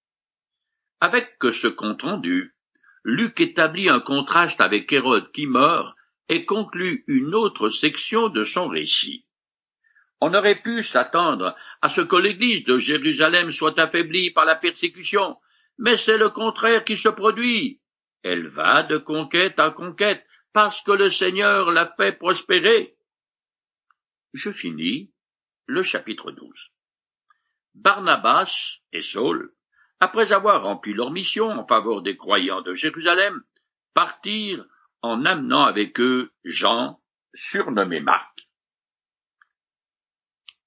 Avec 1.00 1.38
ce 1.52 1.68
compte 1.68 2.02
rendu, 2.02 2.56
Luc 3.04 3.40
établit 3.40 3.88
un 3.88 4.00
contraste 4.00 4.62
avec 4.62 4.92
Hérode 4.92 5.32
qui 5.32 5.46
meurt 5.46 5.96
et 6.30 6.46
conclut 6.46 7.04
une 7.08 7.36
autre 7.36 7.70
section 7.70 8.30
de 8.30 8.44
son 8.44 8.68
récit. 8.68 9.26
On 10.22 10.34
aurait 10.34 10.62
pu 10.62 10.84
s'attendre 10.84 11.56
à 11.82 11.90
ce 11.90 12.02
que 12.02 12.16
l'Église 12.16 12.64
de 12.66 12.78
Jérusalem 12.78 13.50
soit 13.50 13.78
affaiblie 13.80 14.32
par 14.32 14.46
la 14.46 14.56
persécution, 14.56 15.38
mais 15.78 15.98
c'est 15.98 16.18
le 16.18 16.30
contraire 16.30 16.84
qui 16.84 16.98
se 16.98 17.10
produit. 17.10 17.82
Elle 18.22 18.48
va 18.48 18.84
de 18.84 18.98
conquête 18.98 19.60
en 19.60 19.72
conquête, 19.72 20.26
parce 20.54 20.82
que 20.82 20.92
le 20.92 21.10
Seigneur 21.10 21.72
l'a 21.72 21.94
fait 21.96 22.12
prospérer. 22.12 22.96
Je 24.34 24.52
finis 24.52 25.12
le 25.68 25.82
chapitre 25.84 26.32
12. 26.32 26.72
Barnabas 27.76 28.80
et 28.92 29.02
Saul, 29.02 29.54
après 30.00 30.32
avoir 30.32 30.64
rempli 30.64 30.94
leur 30.94 31.12
mission 31.12 31.50
en 31.50 31.66
faveur 31.66 32.02
des 32.02 32.18
croyants 32.18 32.62
de 32.62 32.74
Jérusalem, 32.74 33.42
partirent 33.94 34.66
en 35.02 35.26
amenant 35.26 35.64
avec 35.64 36.00
eux 36.00 36.32
Jean, 36.44 37.00
surnommé 37.34 38.00
Marc. 38.00 38.48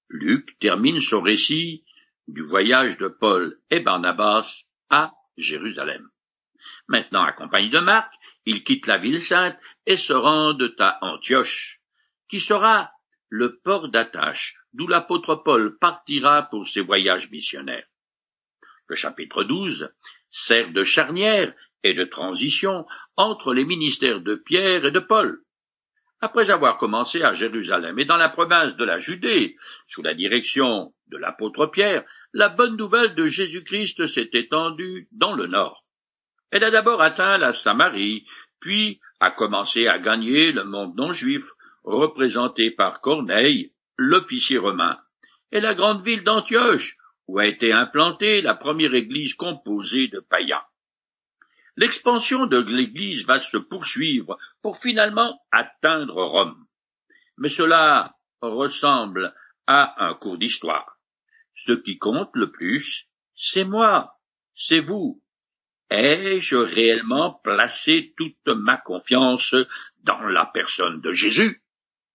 Luc 0.09 0.59
termine 0.59 1.01
son 1.01 1.21
récit 1.23 1.85
du 2.29 2.43
voyage 2.43 2.97
de 2.99 3.09
Paul 3.09 3.59
et 3.71 3.81
Barnabas 3.81 4.47
à 4.91 5.13
Jérusalem. 5.37 6.09
Maintenant, 6.89 7.23
accompagné 7.23 7.71
de 7.71 7.81
Marc, 7.81 8.15
ils 8.45 8.63
quittent 8.63 8.87
la 8.87 8.99
ville 8.99 9.23
sainte 9.23 9.59
et 9.87 9.97
se 9.97 10.13
rendent 10.13 10.75
à 10.79 10.99
Antioche, 11.03 11.81
qui 12.29 12.41
sera 12.41 12.93
le 13.29 13.59
port 13.59 13.89
d'attache 13.89 14.57
d'où 14.73 14.87
l'apôtre 14.87 15.37
Paul 15.37 15.79
partira 15.79 16.43
pour 16.43 16.69
ses 16.69 16.83
voyages 16.83 17.31
missionnaires. 17.31 17.87
Le 18.89 18.97
chapitre 18.97 19.45
12 19.45 19.91
sert 20.31 20.73
de 20.73 20.83
charnière 20.83 21.55
et 21.83 21.95
de 21.95 22.05
transition 22.05 22.87
entre 23.17 23.55
les 23.55 23.65
ministères 23.65 24.21
de 24.21 24.35
Pierre 24.35 24.85
et 24.85 24.91
de 24.91 25.01
Paul. 25.01 25.41
Après 26.21 26.51
avoir 26.51 26.79
commencé 26.79 27.23
à 27.23 27.33
Jérusalem 27.33 27.99
et 27.99 28.05
dans 28.05 28.17
la 28.17 28.29
province 28.29 28.77
de 28.77 28.85
la 28.85 29.01
Judée, 29.01 29.57
sous 29.89 30.03
la 30.03 30.15
direction 30.15 30.93
de 31.09 31.17
l'apôtre 31.17 31.67
Pierre, 31.67 32.05
la 32.33 32.49
bonne 32.49 32.77
nouvelle 32.77 33.15
de 33.17 33.27
Jésus-Christ 33.27 34.07
s'est 34.07 34.31
étendue 34.33 35.09
dans 35.11 35.35
le 35.35 35.49
nord. 35.49 35.85
Elle 36.53 36.65
a 36.65 36.71
d'abord 36.71 37.03
atteint 37.03 37.39
la 37.39 37.55
Samarie, 37.55 38.25
puis 38.61 39.01
a 39.19 39.33
commencé 39.33 39.89
à 39.89 39.99
gagner 39.99 40.53
le 40.53 40.65
monde 40.65 40.95
non 40.97 41.13
juif, 41.13 41.45
représenté 41.83 42.71
par 42.71 43.01
Corneille, 43.01 43.73
l'officier 43.97 44.59
romain, 44.59 44.99
et 45.51 45.61
la 45.61 45.75
grande 45.75 46.05
ville 46.05 46.23
d'Antioche, 46.23 46.97
où 47.27 47.39
a 47.39 47.47
été 47.47 47.73
implantée 47.73 48.43
la 48.43 48.55
première 48.55 48.95
église 48.95 49.35
composée 49.35 50.09
de 50.09 50.21
païens. 50.21 50.63
L'expansion 51.77 52.47
de 52.47 52.59
l'Église 52.59 53.25
va 53.27 53.41
se 53.41 53.57
poursuivre 53.57 54.39
pour 54.61 54.79
finalement 54.79 55.41
atteindre 55.51 56.23
Rome. 56.23 56.67
Mais 57.39 57.49
cela 57.49 58.17
ressemble 58.41 59.35
à 59.67 60.05
un 60.05 60.15
cours 60.15 60.39
d'histoire. 60.39 60.99
Ce 61.55 61.73
qui 61.73 61.99
compte 61.99 62.31
le 62.35 62.51
plus, 62.51 63.07
c'est 63.35 63.65
moi, 63.65 64.19
c'est 64.55 64.81
vous, 64.81 65.23
Ai-je 65.95 66.57
réellement 66.57 67.35
placé 67.45 68.15
toute 68.17 68.47
ma 68.47 68.79
confiance 68.79 69.55
dans 70.05 70.23
la 70.23 70.47
personne 70.47 71.03
de 71.03 71.13
Jésus? 71.13 71.62